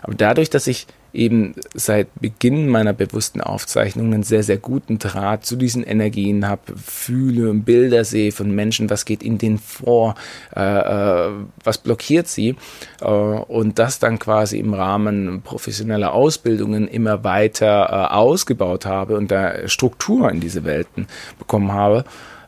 Aber 0.01 0.15
dadurch, 0.15 0.49
dass 0.49 0.67
ich 0.67 0.87
eben 1.15 1.55
seit 1.73 2.07
Beginn 2.19 2.67
meiner 2.67 2.93
bewussten 2.93 3.41
Aufzeichnungen 3.41 4.13
einen 4.13 4.23
sehr, 4.23 4.43
sehr 4.43 4.57
guten 4.57 4.99
Draht 4.99 5.45
zu 5.45 5.55
diesen 5.55 5.83
Energien 5.83 6.47
habe, 6.47 6.73
fühle 6.75 7.53
Bilder 7.53 8.03
sehe 8.03 8.31
von 8.31 8.53
Menschen, 8.53 8.89
was 8.89 9.05
geht 9.05 9.23
in 9.23 9.37
denen 9.37 9.57
vor, 9.57 10.15
äh, 10.55 10.61
äh, 10.61 11.31
was 11.63 11.77
blockiert 11.77 12.27
sie 12.27 12.55
äh, 13.01 13.05
und 13.05 13.79
das 13.79 13.99
dann 13.99 14.19
quasi 14.19 14.59
im 14.59 14.73
Rahmen 14.73 15.41
professioneller 15.41 16.13
Ausbildungen 16.13 16.87
immer 16.87 17.23
weiter 17.23 17.87
äh, 17.89 18.13
ausgebaut 18.13 18.85
habe 18.85 19.17
und 19.17 19.31
da 19.31 19.67
Struktur 19.67 20.29
in 20.29 20.39
diese 20.39 20.63
Welten 20.63 21.07
bekommen 21.39 21.71
habe, 21.71 22.05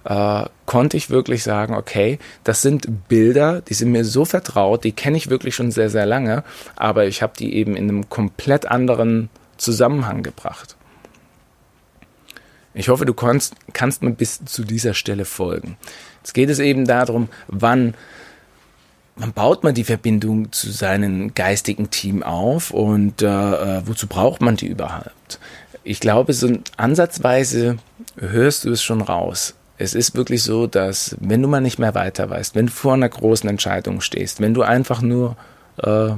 äh, 0.07 0.45
konnte 0.65 0.95
ich 0.95 1.09
wirklich 1.09 1.43
sagen, 1.43 1.75
okay, 1.75 2.17
das 2.45 2.61
sind 2.61 3.09
Bilder, 3.09 3.61
die 3.61 3.73
sind 3.73 3.91
mir 3.91 4.05
so 4.05 4.23
vertraut, 4.23 4.85
die 4.85 4.93
kenne 4.93 5.17
ich 5.17 5.29
wirklich 5.29 5.53
schon 5.53 5.71
sehr, 5.71 5.89
sehr 5.89 6.05
lange, 6.05 6.43
aber 6.77 7.07
ich 7.07 7.21
habe 7.21 7.33
die 7.37 7.55
eben 7.55 7.75
in 7.75 7.89
einem 7.89 8.09
komplett 8.09 8.65
anderen 8.67 9.29
Zusammenhang 9.57 10.23
gebracht. 10.23 10.77
Ich 12.73 12.89
hoffe, 12.89 13.05
du 13.05 13.13
kannst, 13.13 13.55
kannst 13.73 14.01
mir 14.01 14.11
bis 14.11 14.45
zu 14.45 14.63
dieser 14.63 14.93
Stelle 14.93 15.25
folgen. 15.25 15.77
Jetzt 16.19 16.33
geht 16.33 16.49
es 16.49 16.59
eben 16.59 16.85
darum, 16.85 17.27
wann, 17.47 17.93
wann 19.17 19.33
baut 19.33 19.63
man 19.63 19.73
die 19.73 19.83
Verbindung 19.83 20.53
zu 20.53 20.71
seinem 20.71 21.33
geistigen 21.33 21.89
Team 21.89 22.23
auf 22.23 22.71
und 22.71 23.23
äh, 23.23 23.25
äh 23.25 23.81
wozu 23.85 24.07
braucht 24.07 24.41
man 24.41 24.55
die 24.55 24.67
überhaupt? 24.67 25.39
Ich 25.83 25.99
glaube, 25.99 26.31
so 26.31 26.49
ansatzweise 26.77 27.77
hörst 28.17 28.63
du 28.63 28.71
es 28.71 28.83
schon 28.83 29.01
raus 29.01 29.56
es 29.77 29.93
ist 29.93 30.15
wirklich 30.15 30.43
so, 30.43 30.67
dass 30.67 31.15
wenn 31.19 31.41
du 31.41 31.47
mal 31.47 31.61
nicht 31.61 31.79
mehr 31.79 31.95
weiter 31.95 32.29
weißt, 32.29 32.55
wenn 32.55 32.67
du 32.67 32.71
vor 32.71 32.93
einer 32.93 33.09
großen 33.09 33.49
Entscheidung 33.49 34.01
stehst, 34.01 34.41
wenn 34.41 34.53
du 34.53 34.63
einfach 34.63 35.01
nur, 35.01 35.37
äh, 35.77 36.11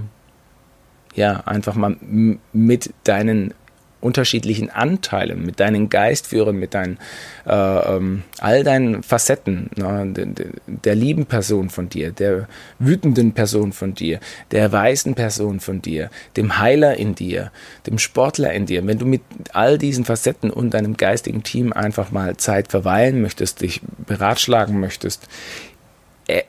ja, 1.15 1.41
einfach 1.45 1.75
mal 1.75 1.97
mit 2.53 2.93
deinen 3.03 3.53
unterschiedlichen 4.01 4.69
Anteilen, 4.69 5.45
mit 5.45 5.59
deinen 5.59 5.89
Geistführern, 5.89 6.55
mit 6.55 6.73
deinen 6.73 6.97
äh, 7.45 7.51
ähm, 7.53 8.23
all 8.39 8.63
deinen 8.63 9.03
Facetten, 9.03 9.69
ne, 9.75 10.13
der, 10.13 10.47
der, 10.67 10.95
lieben 10.95 11.25
Person 11.25 11.69
von 11.69 11.89
dir, 11.89 12.11
der 12.11 12.47
wütenden 12.79 13.33
Person 13.33 13.73
von 13.73 13.93
dir, 13.93 14.19
der 14.51 14.71
weißen 14.71 15.15
Person 15.15 15.59
von 15.59 15.81
dir, 15.81 16.09
dem 16.37 16.59
Heiler 16.59 16.97
in 16.97 17.15
dir, 17.15 17.51
dem 17.87 17.97
Sportler 17.97 18.53
in 18.53 18.65
dir, 18.65 18.85
wenn 18.87 18.99
du 18.99 19.05
mit 19.05 19.21
all 19.53 19.77
diesen 19.77 20.05
Facetten 20.05 20.49
und 20.49 20.73
deinem 20.73 20.95
geistigen 20.95 21.43
Team 21.43 21.73
einfach 21.73 22.11
mal 22.11 22.37
Zeit 22.37 22.69
verweilen 22.69 23.21
möchtest, 23.21 23.61
dich 23.61 23.81
beratschlagen 24.05 24.79
möchtest, 24.79 25.27
äh, 26.27 26.43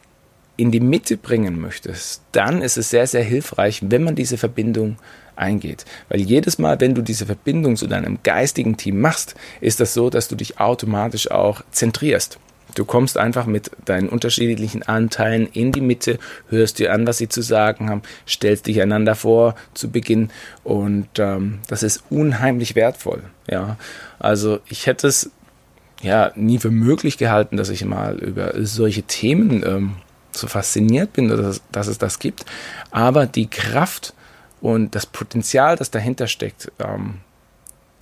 in 0.61 0.71
die 0.71 0.81
Mitte 0.81 1.17
bringen 1.17 1.61
möchtest, 1.61 2.23
dann 2.33 2.61
ist 2.63 2.77
es 2.77 2.91
sehr, 2.91 3.07
sehr 3.07 3.25
hilfreich, 3.25 3.83
wenn 3.83 4.05
man 4.05 4.15
diese 4.15 4.37
Verbindung 4.37 4.97
eingeht. 5.37 5.85
Weil 6.09 6.21
jedes 6.21 6.59
Mal, 6.59 6.79
wenn 6.81 6.95
du 6.95 7.03
diese 7.03 7.27
Verbindung 7.27 7.77
zu 7.77 7.87
deinem 7.87 8.19
geistigen 8.23 8.77
Team 8.77 9.01
machst, 9.01 9.35
ist 9.61 9.81
das 9.81 9.95
so, 9.95 10.11
dass 10.11 10.29
du 10.29 10.37
dich 10.37 10.61
automatisch 10.61 11.31
auch 11.31 11.63
zentrierst. 11.71 12.39
Du 12.75 12.85
kommst 12.85 13.17
einfach 13.17 13.47
mit 13.47 13.71
deinen 13.85 14.09
unterschiedlichen 14.09 14.83
Anteilen 14.85 15.49
in 15.53 15.73
die 15.73 15.81
Mitte, 15.81 16.19
hörst 16.49 16.79
dir 16.79 16.93
an, 16.93 17.07
was 17.07 17.19
sie 17.19 17.29
zu 17.29 17.43
sagen 17.43 17.91
haben, 17.91 18.03
stellst 18.29 18.67
dich 18.67 18.81
einander 18.81 19.15
vor 19.15 19.57
zu 19.75 19.91
Beginn 19.91 20.31
und 20.63 21.09
ähm, 21.19 21.59
das 21.69 21.83
ist 21.83 22.05
unheimlich 22.11 22.77
wertvoll. 22.77 23.23
Ja, 23.51 23.77
also 24.21 24.61
ich 24.69 24.87
hätte 24.87 25.09
es 25.09 25.31
ja 26.03 26.31
nie 26.37 26.59
für 26.59 26.71
möglich 26.71 27.19
gehalten, 27.19 27.57
dass 27.57 27.71
ich 27.71 27.85
mal 27.85 28.19
über 28.19 28.53
solche 28.65 29.03
Themen 29.03 29.65
ähm, 29.67 29.93
so 30.37 30.47
fasziniert 30.47 31.13
bin, 31.13 31.29
dass, 31.29 31.63
dass 31.73 31.87
es 31.87 31.99
das 31.99 32.19
gibt. 32.19 32.45
Aber 32.91 33.27
die 33.27 33.49
Kraft 33.49 34.15
und 34.61 34.95
das 34.95 35.07
Potenzial, 35.07 35.77
das 35.77 35.91
dahinter 35.91 36.27
steckt, 36.27 36.71
ähm, 36.79 37.21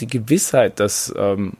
die 0.01 0.07
Gewissheit, 0.07 0.81
dass, 0.81 1.13
ähm, 1.17 1.55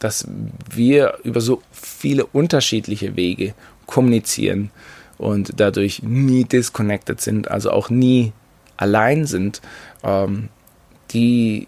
dass 0.00 0.26
wir 0.70 1.18
über 1.24 1.40
so 1.40 1.62
viele 1.72 2.26
unterschiedliche 2.26 3.16
Wege 3.16 3.54
kommunizieren 3.86 4.70
und 5.18 5.58
dadurch 5.58 6.02
nie 6.02 6.44
disconnected 6.44 7.20
sind, 7.20 7.50
also 7.50 7.70
auch 7.70 7.90
nie 7.90 8.32
allein 8.76 9.26
sind, 9.26 9.60
ähm, 10.04 10.48
die, 11.10 11.66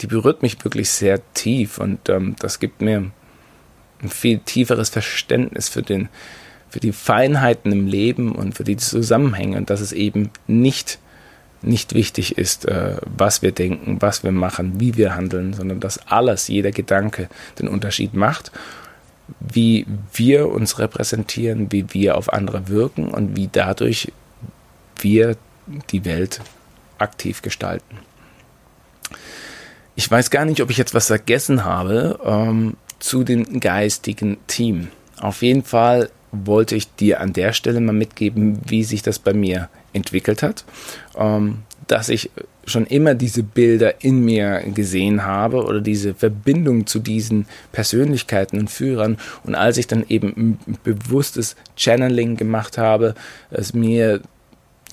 die 0.00 0.06
berührt 0.06 0.42
mich 0.42 0.62
wirklich 0.64 0.90
sehr 0.90 1.20
tief 1.32 1.78
und 1.78 2.08
ähm, 2.08 2.36
das 2.38 2.58
gibt 2.60 2.82
mir 2.82 3.10
ein 4.04 4.10
viel 4.10 4.38
tieferes 4.38 4.88
Verständnis 4.90 5.68
für 5.68 5.82
den, 5.82 6.08
für 6.68 6.80
die 6.80 6.92
Feinheiten 6.92 7.72
im 7.72 7.86
Leben 7.86 8.32
und 8.32 8.54
für 8.54 8.64
die 8.64 8.76
Zusammenhänge 8.76 9.56
und 9.56 9.70
dass 9.70 9.80
es 9.80 9.92
eben 9.92 10.30
nicht, 10.46 10.98
nicht 11.62 11.94
wichtig 11.94 12.38
ist, 12.38 12.66
äh, 12.66 12.96
was 13.04 13.42
wir 13.42 13.52
denken, 13.52 13.96
was 14.00 14.22
wir 14.22 14.32
machen, 14.32 14.80
wie 14.80 14.96
wir 14.96 15.14
handeln, 15.14 15.54
sondern 15.54 15.80
dass 15.80 16.06
alles, 16.06 16.48
jeder 16.48 16.70
Gedanke 16.70 17.28
den 17.58 17.68
Unterschied 17.68 18.14
macht, 18.14 18.52
wie 19.40 19.86
wir 20.12 20.48
uns 20.50 20.78
repräsentieren, 20.78 21.72
wie 21.72 21.92
wir 21.92 22.16
auf 22.16 22.32
andere 22.32 22.68
wirken 22.68 23.08
und 23.08 23.36
wie 23.36 23.48
dadurch 23.50 24.12
wir 24.98 25.36
die 25.90 26.04
Welt 26.04 26.40
aktiv 26.98 27.42
gestalten. 27.42 27.98
Ich 29.96 30.10
weiß 30.10 30.30
gar 30.30 30.44
nicht, 30.44 30.60
ob 30.60 30.70
ich 30.70 30.76
jetzt 30.76 30.94
was 30.94 31.06
vergessen 31.06 31.64
habe 31.64 32.18
ähm, 32.24 32.76
zu 33.04 33.22
dem 33.22 33.60
geistigen 33.60 34.38
Team. 34.46 34.88
Auf 35.20 35.42
jeden 35.42 35.62
Fall 35.62 36.08
wollte 36.32 36.74
ich 36.74 36.92
dir 36.94 37.20
an 37.20 37.34
der 37.34 37.52
Stelle 37.52 37.80
mal 37.80 37.92
mitgeben, 37.92 38.58
wie 38.66 38.82
sich 38.82 39.02
das 39.02 39.18
bei 39.18 39.34
mir 39.34 39.68
entwickelt 39.92 40.42
hat. 40.42 40.64
Ähm, 41.14 41.58
dass 41.86 42.08
ich 42.08 42.30
schon 42.64 42.86
immer 42.86 43.14
diese 43.14 43.42
Bilder 43.42 44.02
in 44.02 44.24
mir 44.24 44.62
gesehen 44.74 45.26
habe 45.26 45.64
oder 45.64 45.82
diese 45.82 46.14
Verbindung 46.14 46.86
zu 46.86 46.98
diesen 46.98 47.44
Persönlichkeiten 47.72 48.58
und 48.58 48.70
Führern. 48.70 49.18
Und 49.44 49.54
als 49.54 49.76
ich 49.76 49.86
dann 49.86 50.06
eben 50.08 50.58
ein 50.66 50.78
bewusstes 50.82 51.56
Channeling 51.76 52.38
gemacht 52.38 52.78
habe, 52.78 53.14
es 53.50 53.74
mir 53.74 54.22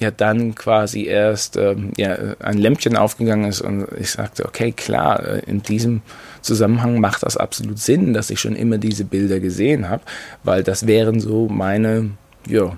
ja 0.02 0.12
dann 0.12 0.56
quasi 0.56 1.06
erst 1.06 1.56
ähm, 1.58 1.92
ja, 1.96 2.18
ein 2.40 2.58
Lämpchen 2.58 2.98
aufgegangen 2.98 3.50
ist 3.50 3.62
und 3.62 3.88
ich 4.00 4.12
sagte, 4.12 4.46
okay, 4.46 4.72
klar, 4.72 5.26
äh, 5.26 5.42
in 5.46 5.62
diesem 5.62 6.02
Zusammenhang 6.42 7.00
macht 7.00 7.24
das 7.24 7.38
absolut 7.38 7.80
Sinn, 7.80 8.14
dass 8.14 8.30
ich 8.30 8.40
schon 8.40 8.56
immer 8.56 8.78
diese 8.78 9.06
Bilder 9.06 9.40
gesehen 9.40 9.88
habe, 9.88 10.04
weil 10.44 10.64
das 10.64 10.88
wären 10.88 11.20
so 11.20 11.48
meine, 11.48 12.12
ja, 12.48 12.78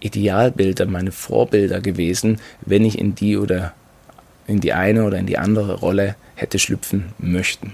Idealbilder, 0.00 0.86
meine 0.86 1.12
Vorbilder 1.12 1.80
gewesen, 1.80 2.38
wenn 2.62 2.84
ich 2.84 2.98
in 2.98 3.14
die 3.14 3.36
oder 3.36 3.72
in 4.46 4.60
die 4.60 4.72
eine 4.72 5.04
oder 5.04 5.18
in 5.18 5.26
die 5.26 5.38
andere 5.38 5.74
Rolle 5.74 6.16
hätte 6.34 6.58
schlüpfen 6.58 7.06
möchten. 7.18 7.72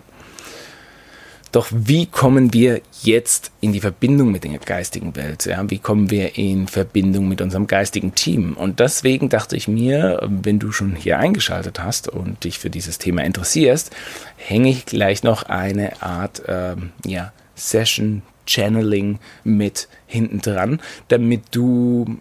Doch 1.53 1.69
wie 1.73 2.07
kommen 2.07 2.53
wir 2.55 2.81
jetzt 3.03 3.51
in 3.61 3.73
die 3.73 3.81
Verbindung 3.81 4.31
mit 4.31 4.45
der 4.45 4.57
geistigen 4.59 5.17
Welt? 5.17 5.47
Ja? 5.47 5.69
Wie 5.69 5.79
kommen 5.79 6.11
wir 6.11 6.39
in 6.39 6.69
Verbindung 6.69 7.29
mit 7.29 7.41
unserem 7.41 7.67
geistigen 7.67 8.15
Team? 8.15 8.55
Und 8.55 8.79
deswegen 8.79 9.29
dachte 9.29 9.57
ich 9.57 9.67
mir, 9.67 10.21
wenn 10.29 10.61
du 10.61 10.71
schon 10.71 10.95
hier 10.95 11.19
eingeschaltet 11.19 11.83
hast 11.83 12.09
und 12.09 12.45
dich 12.45 12.59
für 12.59 12.71
dieses 12.71 12.99
Thema 12.99 13.25
interessierst, 13.25 13.91
hänge 14.37 14.71
ich 14.71 14.87
gleich 14.87 15.25
noch 15.25 15.43
eine 15.43 16.01
Art 16.03 16.43
ähm, 16.47 16.91
ja, 17.05 17.33
Session 17.57 18.23
Channeling 18.47 19.19
mit 19.43 19.89
hinten 20.07 20.41
dran, 20.41 20.81
damit 21.09 21.43
du 21.51 22.19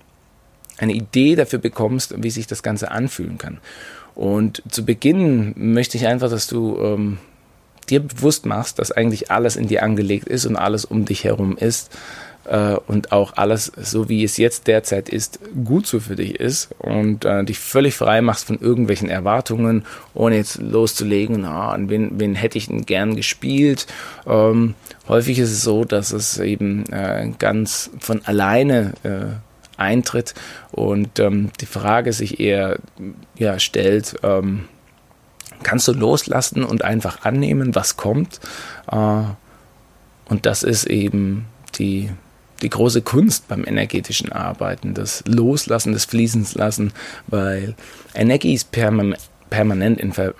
eine 0.77 0.93
Idee 0.93 1.35
dafür 1.35 1.59
bekommst, 1.59 2.15
wie 2.17 2.29
sich 2.29 2.47
das 2.47 2.63
Ganze 2.63 2.91
anfühlen 2.91 3.37
kann. 3.37 3.59
Und 4.15 4.63
zu 4.69 4.85
Beginn 4.85 5.53
möchte 5.55 5.97
ich 5.97 6.07
einfach, 6.07 6.29
dass 6.29 6.47
du 6.47 6.77
ähm, 6.79 7.17
dir 7.89 8.01
bewusst 8.01 8.45
machst, 8.45 8.79
dass 8.79 8.91
eigentlich 8.91 9.31
alles 9.31 9.55
in 9.55 9.67
dir 9.67 9.83
angelegt 9.83 10.27
ist 10.27 10.45
und 10.45 10.55
alles 10.55 10.85
um 10.85 11.05
dich 11.05 11.23
herum 11.23 11.57
ist 11.57 11.91
äh, 12.49 12.75
und 12.87 13.11
auch 13.11 13.33
alles, 13.35 13.71
so 13.77 14.09
wie 14.09 14.23
es 14.23 14.37
jetzt 14.37 14.67
derzeit 14.67 15.09
ist, 15.09 15.39
gut 15.63 15.87
so 15.87 15.99
für 15.99 16.15
dich 16.15 16.39
ist 16.39 16.69
und 16.79 17.25
äh, 17.25 17.43
dich 17.43 17.59
völlig 17.59 17.95
frei 17.95 18.21
machst 18.21 18.45
von 18.45 18.59
irgendwelchen 18.59 19.09
Erwartungen, 19.09 19.85
ohne 20.13 20.37
jetzt 20.37 20.59
loszulegen, 20.61 21.45
ah, 21.45 21.71
an 21.71 21.89
wen, 21.89 22.19
wen 22.19 22.35
hätte 22.35 22.57
ich 22.57 22.67
denn 22.67 22.85
gern 22.85 23.15
gespielt. 23.15 23.87
Ähm, 24.27 24.75
häufig 25.07 25.39
ist 25.39 25.51
es 25.51 25.61
so, 25.61 25.85
dass 25.85 26.11
es 26.11 26.39
eben 26.39 26.85
äh, 26.91 27.31
ganz 27.37 27.91
von 27.99 28.25
alleine 28.25 28.93
äh, 29.03 29.79
eintritt 29.79 30.33
und 30.71 31.19
ähm, 31.19 31.51
die 31.61 31.65
Frage 31.65 32.13
sich 32.13 32.39
eher 32.39 32.79
ja, 33.37 33.59
stellt, 33.59 34.15
ähm, 34.23 34.65
kannst 35.63 35.87
du 35.87 35.93
loslassen 35.93 36.63
und 36.63 36.83
einfach 36.83 37.23
annehmen, 37.23 37.75
was 37.75 37.97
kommt. 37.97 38.39
Äh, 38.91 39.23
und 40.29 40.45
das 40.45 40.63
ist 40.63 40.85
eben 40.85 41.45
die, 41.75 42.09
die 42.61 42.69
große 42.69 43.01
Kunst 43.01 43.47
beim 43.47 43.65
energetischen 43.65 44.31
Arbeiten, 44.31 44.93
das 44.93 45.23
Loslassen, 45.27 45.93
das 45.93 46.05
Fließenslassen, 46.05 46.93
weil 47.27 47.75
Energie 48.13 48.53
ist 48.53 48.71
permanent 48.71 49.99
in 49.99 50.13
Ver 50.13 50.33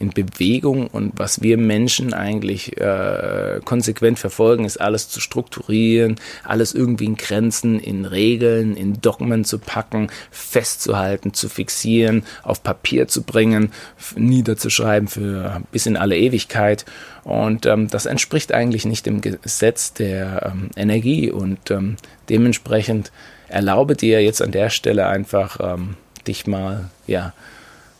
in 0.00 0.10
Bewegung 0.10 0.86
und 0.86 1.12
was 1.16 1.42
wir 1.42 1.56
Menschen 1.56 2.14
eigentlich 2.14 2.76
äh, 2.78 3.60
konsequent 3.64 4.18
verfolgen, 4.18 4.64
ist 4.64 4.80
alles 4.80 5.08
zu 5.08 5.20
strukturieren, 5.20 6.16
alles 6.44 6.74
irgendwie 6.74 7.06
in 7.06 7.16
Grenzen, 7.16 7.80
in 7.80 8.04
Regeln, 8.04 8.76
in 8.76 9.00
Dogmen 9.00 9.44
zu 9.44 9.58
packen, 9.58 10.08
festzuhalten, 10.30 11.34
zu 11.34 11.48
fixieren, 11.48 12.24
auf 12.42 12.62
Papier 12.62 13.08
zu 13.08 13.22
bringen, 13.22 13.72
niederzuschreiben 14.16 15.08
für 15.08 15.62
bis 15.72 15.86
in 15.86 15.96
alle 15.96 16.16
Ewigkeit. 16.16 16.84
Und 17.24 17.66
ähm, 17.66 17.88
das 17.88 18.06
entspricht 18.06 18.52
eigentlich 18.52 18.84
nicht 18.84 19.06
dem 19.06 19.20
Gesetz 19.20 19.92
der 19.92 20.52
ähm, 20.52 20.70
Energie 20.76 21.30
und 21.30 21.70
ähm, 21.70 21.96
dementsprechend 22.28 23.10
erlaube 23.48 23.96
dir 23.96 24.22
jetzt 24.22 24.42
an 24.42 24.52
der 24.52 24.70
Stelle 24.70 25.06
einfach 25.06 25.58
ähm, 25.60 25.96
dich 26.26 26.46
mal, 26.46 26.90
ja, 27.06 27.32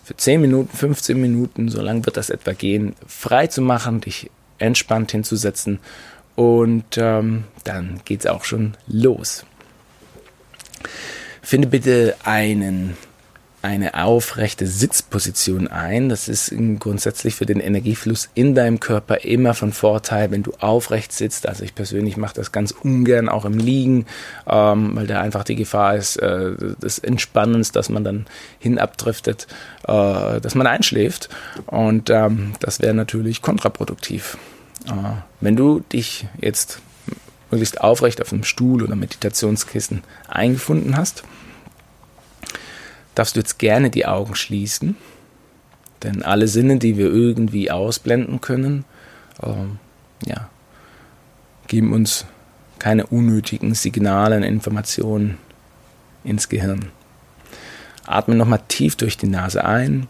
für 0.08 0.16
10 0.16 0.40
Minuten, 0.40 0.74
15 0.74 1.20
Minuten, 1.20 1.68
so 1.68 1.82
lange 1.82 2.06
wird 2.06 2.16
das 2.16 2.30
etwa 2.30 2.54
gehen, 2.54 2.94
frei 3.06 3.46
zu 3.46 3.60
machen, 3.60 4.00
dich 4.00 4.30
entspannt 4.56 5.12
hinzusetzen 5.12 5.80
und 6.34 6.96
ähm, 6.96 7.44
dann 7.64 8.00
es 8.08 8.24
auch 8.24 8.44
schon 8.44 8.74
los. 8.86 9.44
Finde 11.42 11.68
bitte 11.68 12.16
einen 12.24 12.96
eine 13.60 13.94
aufrechte 13.94 14.66
Sitzposition 14.66 15.66
ein. 15.66 16.08
Das 16.08 16.28
ist 16.28 16.54
grundsätzlich 16.78 17.34
für 17.34 17.46
den 17.46 17.58
Energiefluss 17.58 18.28
in 18.34 18.54
deinem 18.54 18.78
Körper 18.78 19.24
immer 19.24 19.52
von 19.54 19.72
Vorteil, 19.72 20.30
wenn 20.30 20.44
du 20.44 20.52
aufrecht 20.60 21.12
sitzt. 21.12 21.48
Also 21.48 21.64
ich 21.64 21.74
persönlich 21.74 22.16
mache 22.16 22.34
das 22.34 22.52
ganz 22.52 22.70
ungern 22.70 23.28
auch 23.28 23.44
im 23.44 23.58
Liegen, 23.58 24.06
ähm, 24.48 24.94
weil 24.94 25.08
da 25.08 25.20
einfach 25.20 25.42
die 25.42 25.56
Gefahr 25.56 25.96
ist 25.96 26.16
äh, 26.16 26.52
des 26.80 27.00
Entspannens, 27.00 27.72
dass 27.72 27.88
man 27.88 28.04
dann 28.04 28.26
hinabdriftet, 28.60 29.48
äh, 29.86 30.40
dass 30.40 30.54
man 30.54 30.68
einschläft. 30.68 31.28
Und 31.66 32.10
ähm, 32.10 32.52
das 32.60 32.80
wäre 32.80 32.94
natürlich 32.94 33.42
kontraproduktiv. 33.42 34.38
Äh, 34.86 34.92
wenn 35.40 35.56
du 35.56 35.80
dich 35.80 36.26
jetzt 36.40 36.80
möglichst 37.50 37.80
aufrecht 37.80 38.22
auf 38.22 38.32
einem 38.32 38.44
Stuhl 38.44 38.82
oder 38.82 38.94
Meditationskissen 38.94 40.04
eingefunden 40.28 40.96
hast, 40.96 41.24
darfst 43.18 43.34
du 43.34 43.40
jetzt 43.40 43.58
gerne 43.58 43.90
die 43.90 44.06
Augen 44.06 44.36
schließen, 44.36 44.96
denn 46.04 46.22
alle 46.22 46.46
Sinne, 46.46 46.78
die 46.78 46.96
wir 46.96 47.06
irgendwie 47.06 47.70
ausblenden 47.70 48.40
können, 48.40 48.84
ähm, 49.42 49.78
ja, 50.24 50.48
geben 51.66 51.92
uns 51.92 52.26
keine 52.78 53.06
unnötigen 53.06 53.74
Signale 53.74 54.36
und 54.36 54.44
Informationen 54.44 55.38
ins 56.22 56.48
Gehirn. 56.48 56.92
Atme 58.06 58.36
nochmal 58.36 58.62
tief 58.68 58.94
durch 58.94 59.16
die 59.16 59.26
Nase 59.26 59.64
ein 59.64 60.06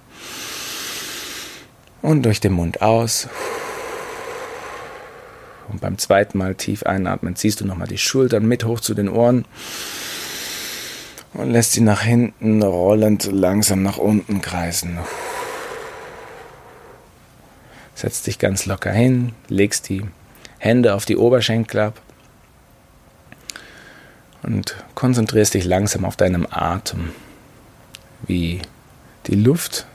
und 2.03 2.25
durch 2.25 2.41
den 2.41 2.53
Mund 2.53 2.83
aus. 2.83 3.29
Und 5.69 5.81
beim 5.81 5.97
zweiten 5.97 6.37
Mal 6.39 6.55
tief 6.55 6.83
einatmen, 6.83 7.37
ziehst 7.37 7.61
du 7.61 7.65
nochmal 7.65 7.89
die 7.89 7.99
Schultern 7.99 8.47
mit 8.47 8.65
hoch 8.65 8.81
zu 8.81 8.93
den 8.93 9.09
Ohren 9.09 9.47
und 11.39 11.51
lässt 11.53 11.73
sie 11.73 11.81
nach 11.81 12.03
hinten 12.03 12.63
rollend 12.63 13.31
langsam 13.31 13.83
nach 13.83 13.97
unten 13.97 14.41
kreisen. 14.41 14.99
Setzt 17.95 18.27
dich 18.27 18.41
ganz 18.41 18.67
locker 18.67 18.91
hin, 18.91 19.33
legst 19.47 19.89
die 19.89 20.05
Hände 20.59 20.95
auf 20.95 21.05
die 21.05 21.17
Oberschenkel 21.17 21.81
ab 21.81 22.03
und 24.43 24.77
konzentrierst 24.97 25.55
dich 25.55 25.65
langsam 25.65 26.05
auf 26.05 26.17
deinen 26.17 26.53
Atem, 26.53 27.11
wie 28.27 28.61
die 29.29 29.37
Luft 29.37 29.87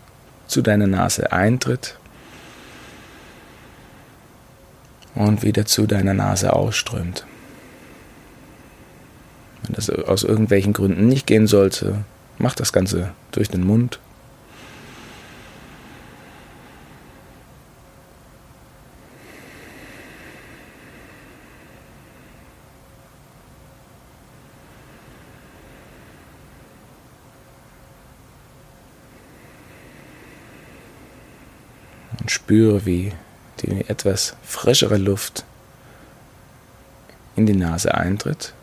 zu 0.48 0.62
deiner 0.62 0.88
Nase 0.88 1.34
eintritt 1.34 1.98
und 5.14 5.44
wieder 5.44 5.66
zu 5.66 5.88
deiner 5.88 6.14
Nase 6.14 6.54
ausströmt. 6.54 7.26
Wenn 9.64 9.76
das 9.76 9.90
aus 9.90 10.24
irgendwelchen 10.24 10.74
Gründen 10.74 11.08
nicht 11.08 11.26
gehen 11.26 11.48
sollte, 11.48 12.04
mach 12.38 12.56
das 12.56 12.74
Ganze 12.74 13.12
durch 13.32 13.50
den 13.50 13.66
Mund. 13.66 14.00
Und 32.20 32.32
spüre, 32.32 32.86
wie 32.86 33.14
die 33.62 33.90
etwas 33.90 34.36
frischere 34.44 34.98
Luft 34.98 35.46
in 37.36 37.46
die 37.46 37.56
Nase 37.56 37.96
eintritt 37.96 38.54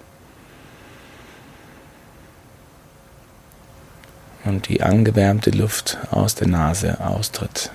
und 4.50 4.68
die 4.68 4.82
angewärmte 4.82 5.50
Luft 5.50 5.96
aus 6.10 6.34
der 6.34 6.48
Nase 6.48 7.00
austritt. 7.00 7.70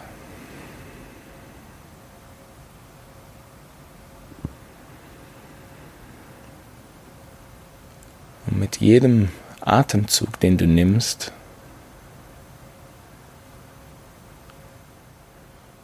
Und 8.45 8.59
mit 8.59 8.77
jedem 8.77 9.29
Atemzug, 9.61 10.37
den 10.41 10.57
du 10.57 10.67
nimmst, 10.67 11.31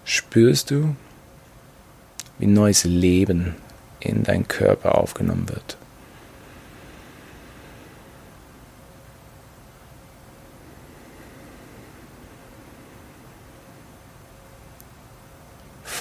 spürst 0.03 0.71
du, 0.71 0.95
wie 2.37 2.47
neues 2.47 2.83
Leben 2.83 3.55
in 4.01 4.23
dein 4.23 4.45
Körper 4.47 4.97
aufgenommen 4.97 5.47
wird. 5.47 5.77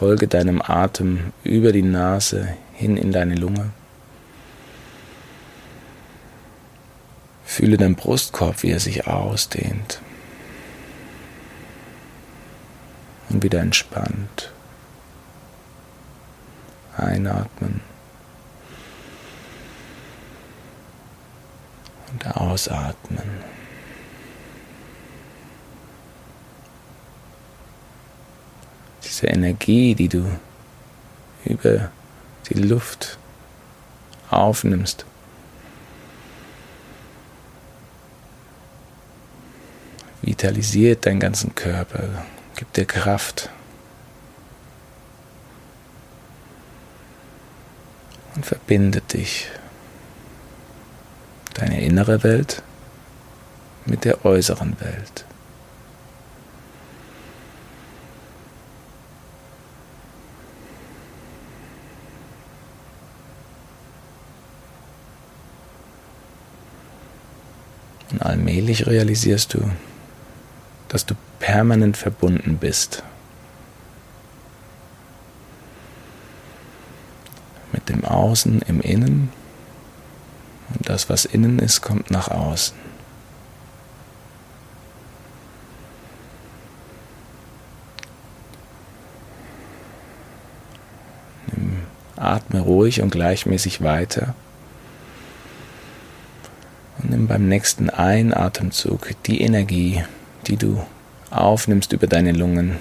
Folge 0.00 0.28
deinem 0.28 0.62
Atem 0.62 1.34
über 1.44 1.72
die 1.72 1.82
Nase 1.82 2.56
hin 2.72 2.96
in 2.96 3.12
deine 3.12 3.34
Lunge. 3.34 3.68
Fühle 7.44 7.76
deinen 7.76 7.96
Brustkorb, 7.96 8.62
wie 8.62 8.70
er 8.70 8.80
sich 8.80 9.06
ausdehnt 9.06 10.00
und 13.28 13.42
wieder 13.42 13.60
entspannt. 13.60 14.50
Einatmen 16.96 17.82
und 22.10 22.26
ausatmen. 22.38 23.59
Diese 29.20 29.32
Energie, 29.32 29.94
die 29.94 30.08
du 30.08 30.24
über 31.44 31.90
die 32.48 32.54
Luft 32.54 33.18
aufnimmst. 34.30 35.04
Vitalisiert 40.22 41.06
deinen 41.06 41.20
ganzen 41.20 41.54
Körper, 41.54 42.24
gibt 42.56 42.76
dir 42.76 42.84
Kraft. 42.84 43.50
Und 48.36 48.46
verbindet 48.46 49.12
dich, 49.12 49.48
deine 51.54 51.80
innere 51.82 52.22
Welt, 52.22 52.62
mit 53.86 54.04
der 54.04 54.24
äußeren 54.24 54.80
Welt. 54.80 55.24
Und 68.10 68.22
allmählich 68.22 68.86
realisierst 68.86 69.54
du, 69.54 69.70
dass 70.88 71.06
du 71.06 71.14
permanent 71.38 71.96
verbunden 71.96 72.58
bist. 72.58 73.02
Mit 77.72 77.88
dem 77.88 78.04
Außen 78.04 78.62
im 78.62 78.80
Innen. 78.80 79.30
Und 80.74 80.88
das, 80.88 81.08
was 81.08 81.24
innen 81.24 81.58
ist, 81.58 81.82
kommt 81.82 82.10
nach 82.10 82.28
außen. 82.28 82.76
Atme 92.16 92.60
ruhig 92.60 93.00
und 93.00 93.10
gleichmäßig 93.10 93.82
weiter. 93.82 94.34
Beim 97.30 97.46
nächsten 97.46 97.90
Einatemzug 97.90 99.14
die 99.26 99.42
Energie, 99.42 100.02
die 100.48 100.56
du 100.56 100.84
aufnimmst 101.30 101.92
über 101.92 102.08
deine 102.08 102.32
Lungen, 102.32 102.78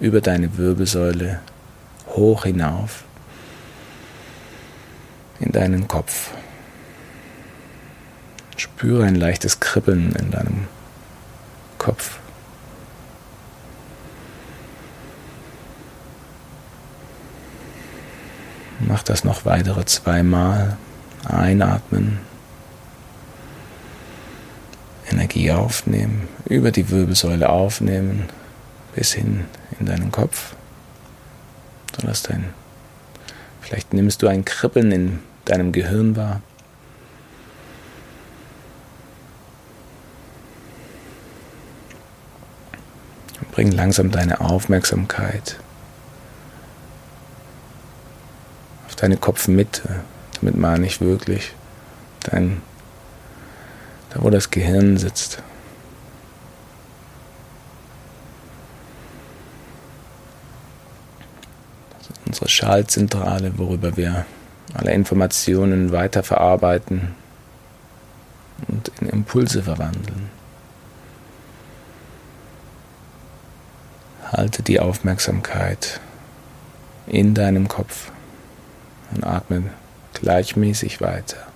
über 0.00 0.20
deine 0.20 0.58
Wirbelsäule, 0.58 1.38
hoch 2.08 2.42
hinauf 2.42 3.04
in 5.38 5.52
deinen 5.52 5.86
Kopf. 5.86 6.32
Spüre 8.56 9.04
ein 9.04 9.14
leichtes 9.14 9.60
Kribbeln 9.60 10.16
in 10.16 10.32
deinem 10.32 10.66
Kopf. 11.78 12.18
Mach 18.80 19.04
das 19.04 19.22
noch 19.22 19.44
weitere 19.44 19.84
zweimal. 19.84 20.76
Einatmen. 21.24 22.31
Energie 25.32 25.50
aufnehmen, 25.50 26.28
über 26.46 26.70
die 26.70 26.90
Wirbelsäule 26.90 27.48
aufnehmen, 27.48 28.28
bis 28.94 29.14
hin 29.14 29.46
in 29.80 29.86
deinen 29.86 30.12
Kopf. 30.12 30.54
Du 31.98 32.06
lässt 32.06 32.28
dein, 32.28 32.52
vielleicht 33.60 33.94
nimmst 33.94 34.22
du 34.22 34.26
ein 34.26 34.44
Kribbeln 34.44 34.92
in 34.92 35.18
deinem 35.46 35.72
Gehirn 35.72 36.16
wahr. 36.16 36.42
Und 43.40 43.52
bring 43.52 43.72
langsam 43.72 44.10
deine 44.10 44.40
Aufmerksamkeit 44.40 45.58
auf 48.86 48.96
deine 48.96 49.16
Kopfmitte. 49.16 50.00
Damit 50.40 50.58
meine 50.58 50.86
ich 50.86 51.00
wirklich 51.00 51.54
dein 52.20 52.60
da 54.12 54.22
wo 54.22 54.30
das 54.30 54.50
Gehirn 54.50 54.96
sitzt. 54.96 55.42
Das 61.98 62.08
ist 62.08 62.26
unsere 62.26 62.48
Schaltzentrale, 62.48 63.58
worüber 63.58 63.96
wir 63.96 64.26
alle 64.74 64.92
Informationen 64.92 65.92
weiterverarbeiten 65.92 67.14
und 68.68 68.90
in 69.00 69.08
Impulse 69.08 69.62
verwandeln. 69.62 70.30
Halte 74.30 74.62
die 74.62 74.80
Aufmerksamkeit 74.80 76.00
in 77.06 77.34
deinem 77.34 77.68
Kopf 77.68 78.10
und 79.14 79.24
atme 79.24 79.64
gleichmäßig 80.14 81.00
weiter. 81.00 81.51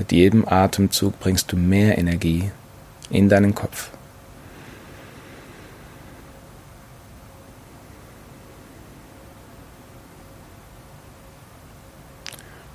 Mit 0.00 0.12
jedem 0.12 0.48
Atemzug 0.48 1.20
bringst 1.20 1.52
du 1.52 1.58
mehr 1.58 1.98
Energie 1.98 2.50
in 3.10 3.28
deinen 3.28 3.54
Kopf. 3.54 3.90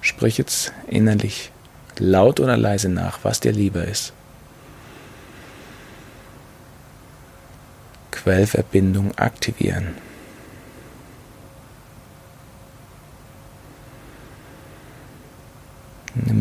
Sprich 0.01 0.37
jetzt 0.37 0.71
innerlich 0.85 1.51
laut 1.97 2.39
oder 2.39 2.57
leise 2.57 2.89
nach, 2.89 3.17
was 3.23 3.39
dir 3.39 3.53
lieber 3.53 3.85
ist. 3.85 4.13
Quellverbindung 8.11 9.17
aktivieren. 9.17 9.95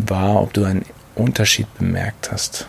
Wahr, 0.09 0.43
ob 0.43 0.53
du 0.53 0.65
einen 0.65 0.85
Unterschied 1.15 1.73
bemerkt 1.79 2.33
hast. 2.33 2.67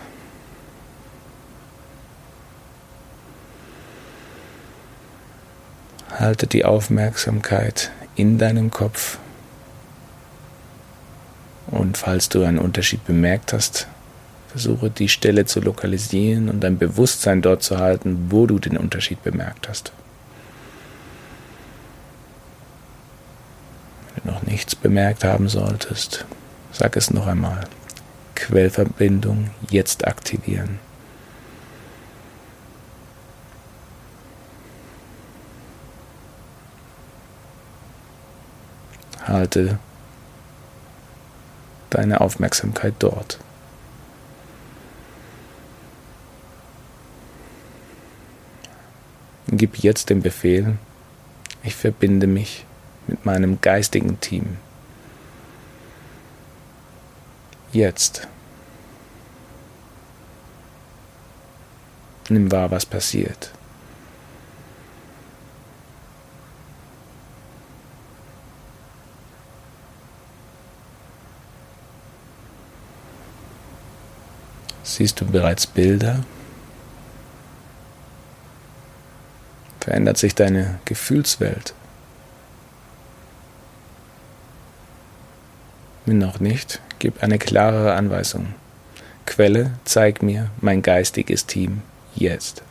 Halte 6.11 6.47
die 6.47 6.63
Aufmerksamkeit 6.63 7.91
in 8.15 8.37
deinem 8.37 8.71
Kopf 8.71 9.17
und 11.67 11.97
falls 11.97 12.29
du 12.29 12.43
einen 12.43 12.59
Unterschied 12.59 13.05
bemerkt 13.05 13.53
hast, 13.53 13.87
versuche 14.49 14.89
die 14.89 15.09
Stelle 15.09 15.45
zu 15.45 15.59
lokalisieren 15.59 16.49
und 16.49 16.61
dein 16.61 16.77
Bewusstsein 16.77 17.41
dort 17.41 17.63
zu 17.63 17.77
halten, 17.77 18.27
wo 18.29 18.45
du 18.45 18.59
den 18.59 18.77
Unterschied 18.77 19.21
bemerkt 19.23 19.67
hast. 19.67 19.91
Wenn 24.13 24.31
du 24.31 24.31
noch 24.31 24.43
nichts 24.43 24.75
bemerkt 24.75 25.25
haben 25.25 25.49
solltest, 25.49 26.25
Sag 26.77 26.97
es 26.97 27.09
noch 27.09 27.25
einmal. 27.25 27.61
Quellverbindung 28.35 29.49
jetzt 29.69 30.05
aktivieren. 30.05 30.79
Halte 39.23 39.79
deine 41.91 42.19
Aufmerksamkeit 42.19 42.95
dort. 42.99 43.39
Gib 49.47 49.77
jetzt 49.77 50.09
den 50.09 50.21
Befehl, 50.21 50.77
ich 51.63 51.73
verbinde 51.73 52.27
mich 52.27 52.65
mit 53.07 53.25
meinem 53.25 53.61
geistigen 53.61 54.19
Team. 54.19 54.57
Jetzt. 57.75 58.27
Nimm 62.29 62.51
wahr, 62.51 62.71
was 62.71 62.85
passiert. 62.85 63.51
Siehst 74.83 75.19
du 75.19 75.25
bereits 75.25 75.67
Bilder? 75.67 76.23
Verändert 79.81 80.17
sich 80.17 80.33
deine 80.33 80.79
Gefühlswelt? 80.85 81.75
Wenn 86.05 86.17
noch 86.17 86.39
nicht, 86.39 86.81
Gib 87.05 87.21
eine 87.21 87.37
klarere 87.37 87.93
Anweisung. 87.93 88.55
Quelle, 89.27 89.73
zeig 89.83 90.23
mir 90.23 90.49
mein 90.59 90.81
geistiges 90.81 91.45
Team 91.45 91.83
jetzt. 92.15 92.63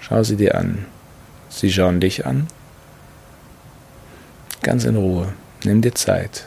Schau 0.00 0.24
sie 0.24 0.34
dir 0.34 0.56
an. 0.56 0.86
Sie 1.48 1.72
schauen 1.72 2.00
dich 2.00 2.26
an 2.26 2.48
Ganz 4.66 4.82
in 4.82 4.96
Ruhe. 4.96 5.32
Nimm 5.62 5.80
dir 5.80 5.94
Zeit. 5.94 6.44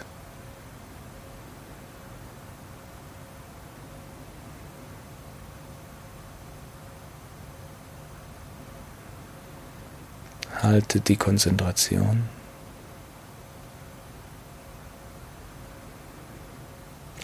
Halte 10.62 11.00
die 11.00 11.16
Konzentration. 11.16 12.28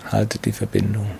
Halte 0.09 0.39
die 0.39 0.53
Verbindung. 0.53 1.11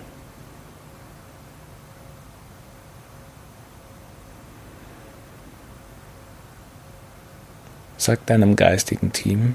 Sag 7.98 8.24
deinem 8.24 8.56
geistigen 8.56 9.12
Team 9.12 9.54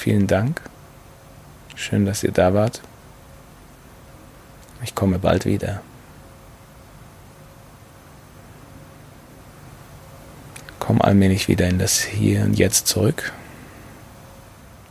vielen 0.00 0.26
Dank. 0.26 0.62
Schön, 1.76 2.06
dass 2.06 2.24
ihr 2.24 2.32
da 2.32 2.54
wart. 2.54 2.80
Ich 4.82 4.94
komme 4.94 5.18
bald 5.18 5.44
wieder. 5.44 5.82
Komm 10.78 11.02
allmählich 11.02 11.48
wieder 11.48 11.68
in 11.68 11.78
das 11.78 12.00
Hier 12.00 12.42
und 12.42 12.58
Jetzt 12.58 12.86
zurück. 12.86 13.32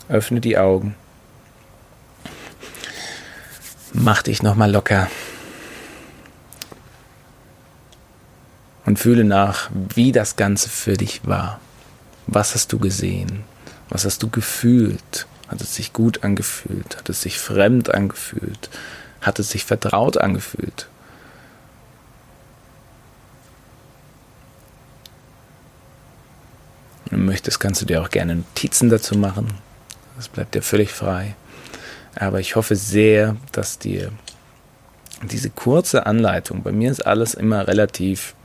Öffne 0.07 0.41
die 0.41 0.57
Augen. 0.57 0.95
Mach 3.93 4.21
dich 4.21 4.43
nochmal 4.43 4.71
locker. 4.71 5.09
Und 8.85 8.99
fühle 8.99 9.23
nach, 9.23 9.71
wie 9.73 10.11
das 10.11 10.35
Ganze 10.35 10.69
für 10.69 10.93
dich 10.93 11.25
war. 11.25 11.59
Was 12.27 12.53
hast 12.53 12.71
du 12.71 12.79
gesehen? 12.79 13.43
Was 13.89 14.05
hast 14.05 14.21
du 14.23 14.29
gefühlt? 14.29 15.27
Hat 15.47 15.61
es 15.61 15.75
sich 15.75 15.93
gut 15.93 16.23
angefühlt? 16.23 16.97
Hat 16.97 17.09
es 17.09 17.21
sich 17.21 17.39
fremd 17.39 17.93
angefühlt? 17.93 18.69
Hat 19.21 19.39
es 19.39 19.49
sich 19.49 19.65
vertraut 19.65 20.17
angefühlt? 20.17 20.87
Wenn 27.09 27.19
du 27.19 27.25
möchtest, 27.25 27.59
kannst 27.59 27.81
du 27.81 27.85
dir 27.85 28.01
auch 28.01 28.11
gerne 28.11 28.35
Notizen 28.35 28.89
dazu 28.89 29.17
machen. 29.17 29.47
Das 30.15 30.27
bleibt 30.27 30.53
dir 30.53 30.61
völlig 30.61 30.91
frei. 30.91 31.35
Aber 32.15 32.39
ich 32.39 32.55
hoffe 32.55 32.75
sehr, 32.75 33.35
dass 33.51 33.79
dir 33.79 34.11
diese 35.23 35.49
kurze 35.49 36.05
Anleitung, 36.05 36.61
bei 36.61 36.71
mir 36.71 36.91
ist 36.91 37.05
alles 37.05 37.33
immer 37.33 37.67
relativ 37.67 38.35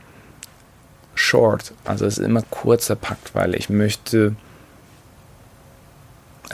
short, 1.13 1.73
also 1.85 2.05
es 2.05 2.17
ist 2.17 2.25
immer 2.25 2.41
kurzer 2.41 2.95
Pakt, 2.95 3.33
weil 3.33 3.55
ich 3.55 3.69
möchte 3.69 4.35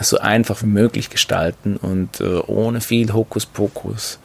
so 0.00 0.18
einfach 0.18 0.62
wie 0.62 0.66
möglich 0.66 1.10
gestalten 1.10 1.76
und 1.76 2.20
äh, 2.20 2.38
ohne 2.46 2.80
viel 2.80 3.12
Hokuspokus, 3.12 4.18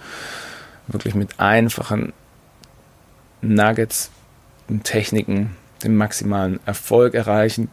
wirklich 0.87 1.15
mit 1.15 1.39
einfachen 1.39 2.13
Nuggets 3.41 4.09
und 4.67 4.83
Techniken 4.83 5.55
den 5.83 5.95
maximalen 5.95 6.59
Erfolg 6.65 7.13
erreichen. 7.13 7.69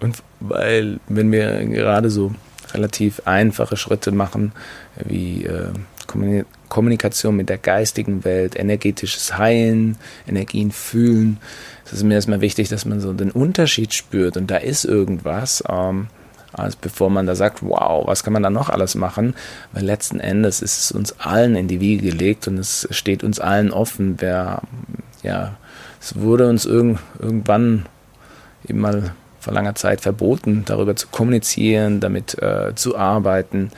Und 0.00 0.22
weil, 0.40 1.00
wenn 1.08 1.32
wir 1.32 1.64
gerade 1.64 2.10
so 2.10 2.32
relativ 2.72 3.22
einfache 3.24 3.76
Schritte 3.76 4.12
machen, 4.12 4.52
wie 5.04 5.44
äh, 5.44 5.70
Kommunikation 6.68 7.36
mit 7.36 7.48
der 7.48 7.58
geistigen 7.58 8.24
Welt, 8.24 8.58
energetisches 8.58 9.38
Heilen, 9.38 9.96
Energien 10.26 10.72
fühlen, 10.72 11.38
es 11.84 11.92
ist 11.92 12.02
mir 12.02 12.14
erstmal 12.14 12.40
wichtig, 12.40 12.68
dass 12.68 12.84
man 12.84 13.00
so 13.00 13.12
den 13.12 13.30
Unterschied 13.30 13.92
spürt 13.94 14.36
und 14.36 14.50
da 14.50 14.56
ist 14.56 14.84
irgendwas. 14.84 15.62
Ähm, 15.68 16.08
als 16.52 16.76
bevor 16.76 17.10
man 17.10 17.26
da 17.26 17.34
sagt, 17.34 17.62
wow, 17.62 18.06
was 18.06 18.24
kann 18.24 18.32
man 18.32 18.42
da 18.42 18.50
noch 18.50 18.68
alles 18.68 18.94
machen? 18.94 19.34
Weil 19.72 19.84
letzten 19.84 20.20
Endes 20.20 20.62
ist 20.62 20.78
es 20.78 20.92
uns 20.92 21.18
allen 21.18 21.56
in 21.56 21.68
die 21.68 21.80
Wiege 21.80 22.10
gelegt 22.10 22.48
und 22.48 22.58
es 22.58 22.86
steht 22.90 23.24
uns 23.24 23.40
allen 23.40 23.72
offen. 23.72 24.16
Wer, 24.18 24.62
ja, 25.22 25.56
es 26.00 26.16
wurde 26.16 26.48
uns 26.48 26.66
irg 26.66 26.98
irgendwann 27.18 27.86
eben 28.68 28.80
mal 28.80 29.12
vor 29.40 29.52
langer 29.52 29.74
Zeit 29.74 30.00
verboten, 30.00 30.64
darüber 30.66 30.94
zu 30.94 31.08
kommunizieren, 31.08 32.00
damit 32.00 32.40
äh, 32.40 32.74
zu 32.74 32.96
arbeiten, 32.96 33.70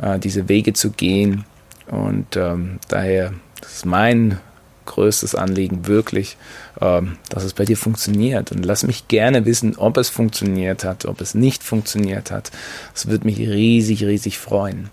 äh, 0.00 0.18
diese 0.18 0.48
Wege 0.48 0.72
zu 0.72 0.90
gehen. 0.90 1.44
Und 1.88 2.36
ähm, 2.36 2.78
daher, 2.88 3.32
ist 3.62 3.86
mein 3.86 4.38
größtes 4.86 5.34
Anliegen 5.34 5.86
wirklich, 5.86 6.36
ähm, 6.80 7.18
dass 7.28 7.44
es 7.44 7.54
bei 7.54 7.64
dir 7.64 7.76
funktioniert. 7.76 8.52
Und 8.52 8.64
lass 8.64 8.84
mich 8.84 9.08
gerne 9.08 9.44
wissen, 9.44 9.76
ob 9.76 9.96
es 9.96 10.08
funktioniert 10.08 10.84
hat, 10.84 11.06
ob 11.06 11.20
es 11.20 11.34
nicht 11.34 11.62
funktioniert 11.62 12.30
hat. 12.30 12.50
Das 12.92 13.08
würde 13.08 13.26
mich 13.26 13.38
riesig, 13.38 14.04
riesig 14.04 14.38
freuen. 14.38 14.90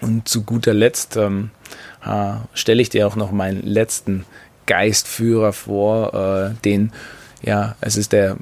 Und 0.00 0.28
zu 0.28 0.42
guter 0.42 0.74
Letzt 0.74 1.16
ähm, 1.16 1.50
äh, 2.04 2.34
stelle 2.54 2.82
ich 2.82 2.90
dir 2.90 3.06
auch 3.06 3.16
noch 3.16 3.32
meinen 3.32 3.62
letzten 3.62 4.24
Geistführer 4.66 5.52
vor, 5.52 6.14
äh, 6.14 6.54
den, 6.64 6.92
ja, 7.42 7.76
es 7.80 7.96
ist 7.96 8.12
der 8.12 8.36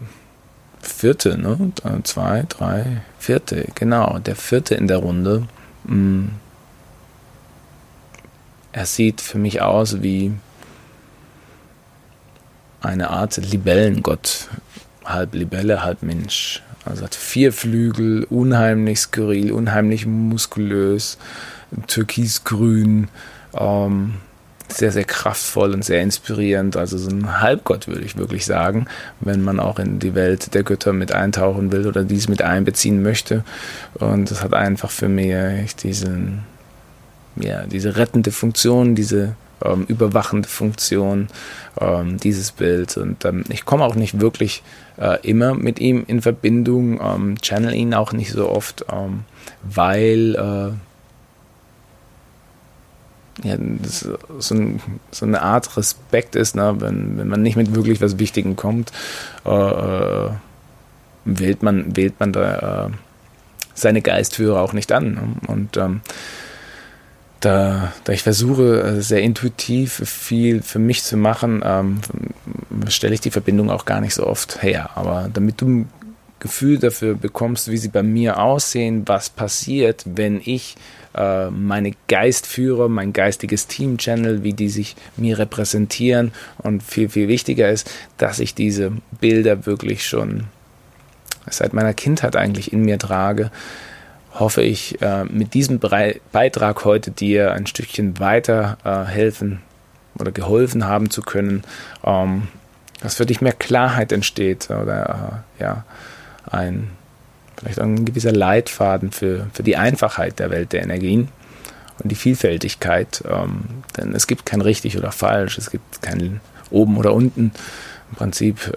vierte, 0.81 1.39
ne? 1.39 1.73
Zwei, 2.03 2.45
drei, 2.49 3.03
vierte, 3.19 3.67
genau, 3.75 4.19
der 4.19 4.37
vierte 4.37 4.75
in 4.75 4.87
der 4.87 4.99
Runde. 4.99 5.47
Mm. 5.85 6.27
Er 8.73 8.87
sieht 8.87 9.21
für 9.21 9.39
mich 9.39 9.63
aus 9.63 10.03
wie 10.03 10.33
eine 12.85 13.11
Art 13.11 13.37
Libellengott, 13.37 14.49
halb 15.05 15.35
Libelle, 15.35 15.83
halb 15.83 16.03
Mensch. 16.03 16.63
Also 16.85 17.05
hat 17.05 17.15
vier 17.15 17.53
Flügel, 17.53 18.25
unheimlich 18.29 19.01
skurril, 19.01 19.53
unheimlich 19.53 20.05
muskulös, 20.07 21.19
türkisgrün, 21.87 23.09
ähm, 23.57 24.15
sehr, 24.69 24.93
sehr 24.93 25.05
kraftvoll 25.05 25.73
und 25.73 25.85
sehr 25.85 26.03
inspirierend. 26.03 26.77
Also 26.77 26.99
so 26.99 27.11
ein 27.11 27.41
Halbgott, 27.41 27.89
würde 27.89 28.03
ich 28.03 28.17
wirklich 28.17 28.45
sagen, 28.45 28.87
wenn 29.21 29.43
man 29.43 29.61
auch 29.61 29.79
in 29.79 29.99
die 29.99 30.15
Welt 30.15 30.55
der 30.55 30.63
Götter 30.63 30.93
mit 30.93 31.13
eintauchen 31.13 31.73
will 31.73 31.87
oder 31.87 32.05
dies 32.05 32.29
mit 32.29 32.43
einbeziehen 32.43 33.03
möchte. 33.03 33.45
Und 33.95 34.31
das 34.31 34.43
hat 34.43 34.53
einfach 34.53 34.91
für 34.91 35.09
mich 35.09 35.77
diesen, 35.77 36.43
ja, 37.37 37.67
diese 37.67 37.97
rettende 37.97 38.31
Funktion, 38.33 38.95
diese 38.95 39.37
ähm, 39.65 39.85
überwachende 39.89 40.49
Funktion, 40.49 41.29
ähm, 41.81 42.19
dieses 42.19 42.53
Bild. 42.53 42.97
Und 42.97 43.25
ähm, 43.25 43.45
ich 43.49 43.65
komme 43.65 43.85
auch 43.85 43.95
nicht 43.95 44.21
wirklich 44.21 44.63
äh, 44.97 45.21
immer 45.27 45.55
mit 45.55 45.79
ihm 45.79 46.05
in 46.07 46.23
Verbindung, 46.23 47.01
ähm, 47.01 47.41
channel 47.41 47.75
ihn 47.75 47.95
auch 47.95 48.13
nicht 48.13 48.33
so 48.33 48.49
oft, 48.49 48.87
ähm, 48.93 49.25
weil 49.63 50.35
äh, 50.35 50.73
ja, 53.43 53.57
das 53.59 54.09
so, 54.39 54.55
ein, 54.55 54.81
so, 55.11 55.27
eine 55.27 55.43
Art 55.43 55.77
Respekt 55.77 56.37
ist, 56.37 56.55
ne? 56.55 56.77
wenn, 56.79 57.19
wenn 57.19 57.29
man 57.29 57.43
nicht 57.43 57.57
mit 57.57 57.75
wirklich 57.75 58.01
was 58.01 58.19
Wichtigem 58.19 58.57
kommt, 58.57 58.93
äh, 59.45 59.51
äh 59.51 60.31
wählt 61.27 61.63
man, 61.63 61.97
wählt 61.97 62.21
man 62.21 62.33
da 62.33 62.87
äh, 62.87 62.91
seine 63.75 64.03
Geistführer 64.03 64.61
auch 64.61 64.73
nicht 64.73 64.93
an. 64.93 65.15
Ne? 65.15 65.23
Und 65.47 65.77
ähm, 65.77 66.01
da, 67.45 67.93
da 68.05 68.13
ich 68.13 68.23
versuche, 68.23 68.83
äh, 68.83 69.01
sehr 69.01 69.23
intuitiv 69.23 70.03
viel 70.05 70.63
für 70.63 70.79
mich 70.79 71.03
zu 71.03 71.17
machen, 71.17 71.63
ähm, 71.65 72.01
stelle 72.89 73.15
ich 73.15 73.21
die 73.21 73.31
Verbindung 73.31 73.71
auch 73.71 73.85
gar 73.85 74.01
nicht 74.01 74.15
so 74.15 74.27
oft 74.27 74.63
her. 74.63 74.91
Aber 74.95 75.29
damit 75.33 75.61
du 75.61 75.69
ein 75.69 75.89
Gefühl 76.41 76.79
dafür 76.79 77.15
bekommst, 77.15 77.71
wie 77.71 77.77
sie 77.77 77.89
bei 77.89 78.03
mir 78.03 78.39
aussehen, 78.39 79.05
was 79.07 79.31
passiert, 79.31 80.05
wenn 80.07 80.41
ich 80.45 80.77
äh, 81.15 81.49
meine 81.51 81.93
Geistführer, 82.09 82.89
mein 82.89 83.13
geistiges 83.13 83.67
Team-Channel, 83.67 84.43
wie 84.43 84.53
die 84.53 84.69
sich 84.69 84.97
mir 85.17 85.39
repräsentieren 85.39 86.33
und 86.59 86.83
viel, 86.83 87.09
viel 87.09 87.29
wichtiger 87.29 87.71
ist, 87.71 87.91
dass 88.19 88.41
ich 88.41 88.55
diese 88.55 88.93
Bilder 89.21 89.67
wirklich 89.67 90.07
schon 90.07 90.45
seit 91.49 91.73
meiner 91.73 91.95
Kindheit 91.95 92.37
eigentlich 92.37 92.73
in 92.73 92.83
mir 92.83 92.99
trage, 92.99 93.51
hoffe 94.39 94.63
ich, 94.63 95.01
äh, 95.01 95.25
mit 95.25 95.55
diesem 95.55 95.79
Beitrag 95.79 96.85
heute 96.85 97.11
dir 97.11 97.53
ein 97.53 97.67
Stückchen 97.67 98.19
weiter 98.19 98.79
äh, 98.85 99.05
helfen 99.05 99.63
oder 100.19 100.33
geholfen 100.33 100.85
haben 100.87 101.11
zu 101.11 101.23
können, 101.23 101.63
ähm, 102.05 102.49
dass 103.01 103.15
für 103.15 103.27
dich 103.27 103.41
mehr 103.41 103.53
Klarheit 103.53 104.13
entsteht 104.13 104.71
oder 104.71 105.45
äh, 105.59 105.63
ja, 105.63 105.85
ein 106.51 106.91
vielleicht 107.57 107.79
ein 107.79 108.05
gewisser 108.05 108.33
Leitfaden 108.33 109.13
für, 109.13 109.47
für 109.53 109.63
die 109.63 109.77
Einfachheit 109.77 110.41
der 110.41 110.51
Welt 110.51 110.73
der 110.73 110.83
Energien 110.83 111.29
und 112.03 112.11
die 112.11 112.17
Vielfältigkeit. 112.17 113.23
Ähm, 113.31 113.63
denn 113.97 114.13
es 114.15 114.27
gibt 114.27 114.45
kein 114.45 114.61
richtig 114.61 114.99
oder 114.99 115.13
falsch, 115.13 115.59
es 115.59 115.71
gibt 115.71 116.03
kein 116.03 116.41
oben 116.71 116.97
oder 116.97 117.15
unten. 117.15 117.53
Im 118.11 118.17
Prinzip 118.17 118.73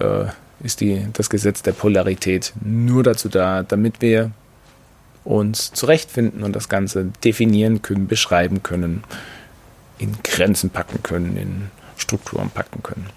ist 0.62 0.82
die, 0.82 1.08
das 1.14 1.30
Gesetz 1.30 1.62
der 1.62 1.72
Polarität 1.72 2.54
nur 2.64 3.04
dazu 3.04 3.30
da, 3.30 3.64
damit 3.64 4.02
wir 4.02 4.32
uns 5.28 5.74
zurechtfinden 5.74 6.44
und 6.44 6.56
das 6.56 6.70
Ganze 6.70 7.12
definieren 7.24 7.82
können, 7.82 8.08
beschreiben 8.08 8.64
können, 8.64 9.04
in 10.00 10.14
Grenzen 10.24 10.70
packen 10.70 11.04
können, 11.04 11.38
in 11.38 11.70
Strukturen 11.98 12.50
packen 12.50 12.82
können. 12.82 13.08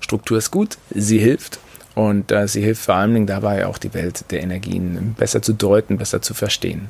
Struktur 0.00 0.38
ist 0.38 0.50
gut, 0.50 0.76
sie 0.90 1.18
hilft 1.18 1.58
und 1.94 2.30
äh, 2.30 2.46
sie 2.46 2.62
hilft 2.62 2.84
vor 2.84 2.96
allen 2.96 3.14
Dingen 3.14 3.26
dabei, 3.26 3.66
auch 3.66 3.78
die 3.78 3.94
Welt 3.94 4.24
der 4.30 4.42
Energien 4.42 5.14
besser 5.18 5.40
zu 5.40 5.54
deuten, 5.54 5.96
besser 5.96 6.20
zu 6.20 6.34
verstehen. 6.34 6.88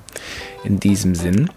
In 0.65 0.81
diesem 0.81 1.15
Sinn 1.15 1.49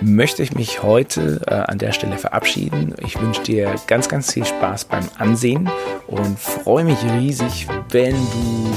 möchte 0.00 0.42
ich 0.42 0.54
mich 0.54 0.82
heute 0.82 1.40
äh, 1.46 1.54
an 1.54 1.78
der 1.78 1.92
Stelle 1.92 2.18
verabschieden. 2.18 2.94
Ich 3.04 3.20
wünsche 3.20 3.42
dir 3.42 3.76
ganz, 3.86 4.08
ganz 4.08 4.32
viel 4.32 4.44
Spaß 4.44 4.86
beim 4.86 5.08
Ansehen 5.18 5.70
und 6.06 6.38
freue 6.38 6.84
mich 6.84 6.98
riesig, 7.18 7.66
wenn 7.90 8.14
du 8.14 8.70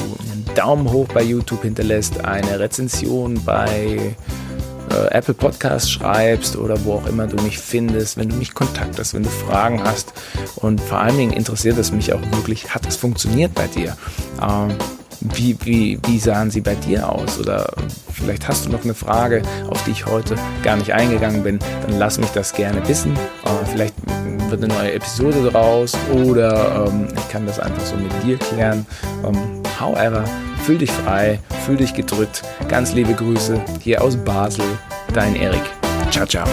Daumen 0.60 0.92
hoch 0.92 1.08
bei 1.14 1.24
YouTube 1.24 1.62
hinterlässt, 1.62 2.26
eine 2.26 2.60
Rezension 2.60 3.42
bei 3.46 4.14
äh, 4.92 5.08
Apple 5.12 5.34
Podcast 5.34 5.90
schreibst 5.90 6.58
oder 6.58 6.84
wo 6.84 6.96
auch 6.96 7.06
immer 7.06 7.28
du 7.28 7.42
mich 7.44 7.58
findest, 7.58 8.18
wenn 8.18 8.28
du 8.28 8.36
mich 8.36 8.54
kontaktest, 8.54 9.14
wenn 9.14 9.24
du 9.24 9.30
Fragen 9.30 9.82
hast. 9.82 10.12
Und 10.58 10.82
vor 10.82 11.00
allen 11.00 11.18
Dingen 11.18 11.32
interessiert 11.32 11.78
es 11.78 11.94
mich 11.94 12.12
auch 12.12 12.20
wirklich, 12.34 12.76
hat 12.76 12.86
es 12.86 12.98
funktioniert 12.98 13.54
bei 13.54 13.68
dir? 13.68 13.96
Ähm, 14.42 14.76
wie, 15.22 15.58
wie, 15.64 15.98
wie 16.06 16.20
sahen 16.20 16.52
sie 16.52 16.60
bei 16.60 16.76
dir 16.76 17.08
aus? 17.08 17.40
Oder 17.40 17.72
vielleicht 18.12 18.46
hast 18.50 18.66
du 18.66 18.70
noch 18.70 18.84
eine 18.84 18.94
Frage, 18.94 19.44
auf 19.70 19.82
die 19.86 19.92
ich 19.92 20.08
heute 20.08 20.36
gar 20.62 20.76
nicht 20.76 20.92
eingegangen 20.92 21.42
bin. 21.42 21.60
Dann 21.88 21.98
lass 22.00 22.20
mich 22.20 22.32
das 22.32 22.52
gerne 22.52 22.86
wissen. 22.86 23.14
Äh, 23.46 23.66
vielleicht 23.72 23.96
wird 24.50 24.62
eine 24.62 24.74
neue 24.74 24.92
Episode 24.92 25.52
draus 25.52 25.94
oder 26.14 26.86
ähm, 26.86 27.08
ich 27.16 27.30
kann 27.30 27.46
das 27.46 27.62
einfach 27.62 27.86
so 27.86 27.96
mit 27.96 28.12
dir 28.26 28.38
klären. 28.38 28.86
Ähm, 29.26 29.38
however, 29.80 30.26
fühl 30.70 30.78
dich 30.78 30.92
frei, 30.92 31.40
fühl 31.66 31.78
dich 31.78 31.96
gedrückt. 31.96 32.44
Ganz 32.68 32.94
liebe 32.94 33.16
Grüße 33.16 33.60
hier 33.82 34.04
aus 34.04 34.16
Basel, 34.16 34.66
dein 35.16 35.36
Erik. 35.36 35.64
Ciao, 36.12 36.28
ciao. 36.28 36.48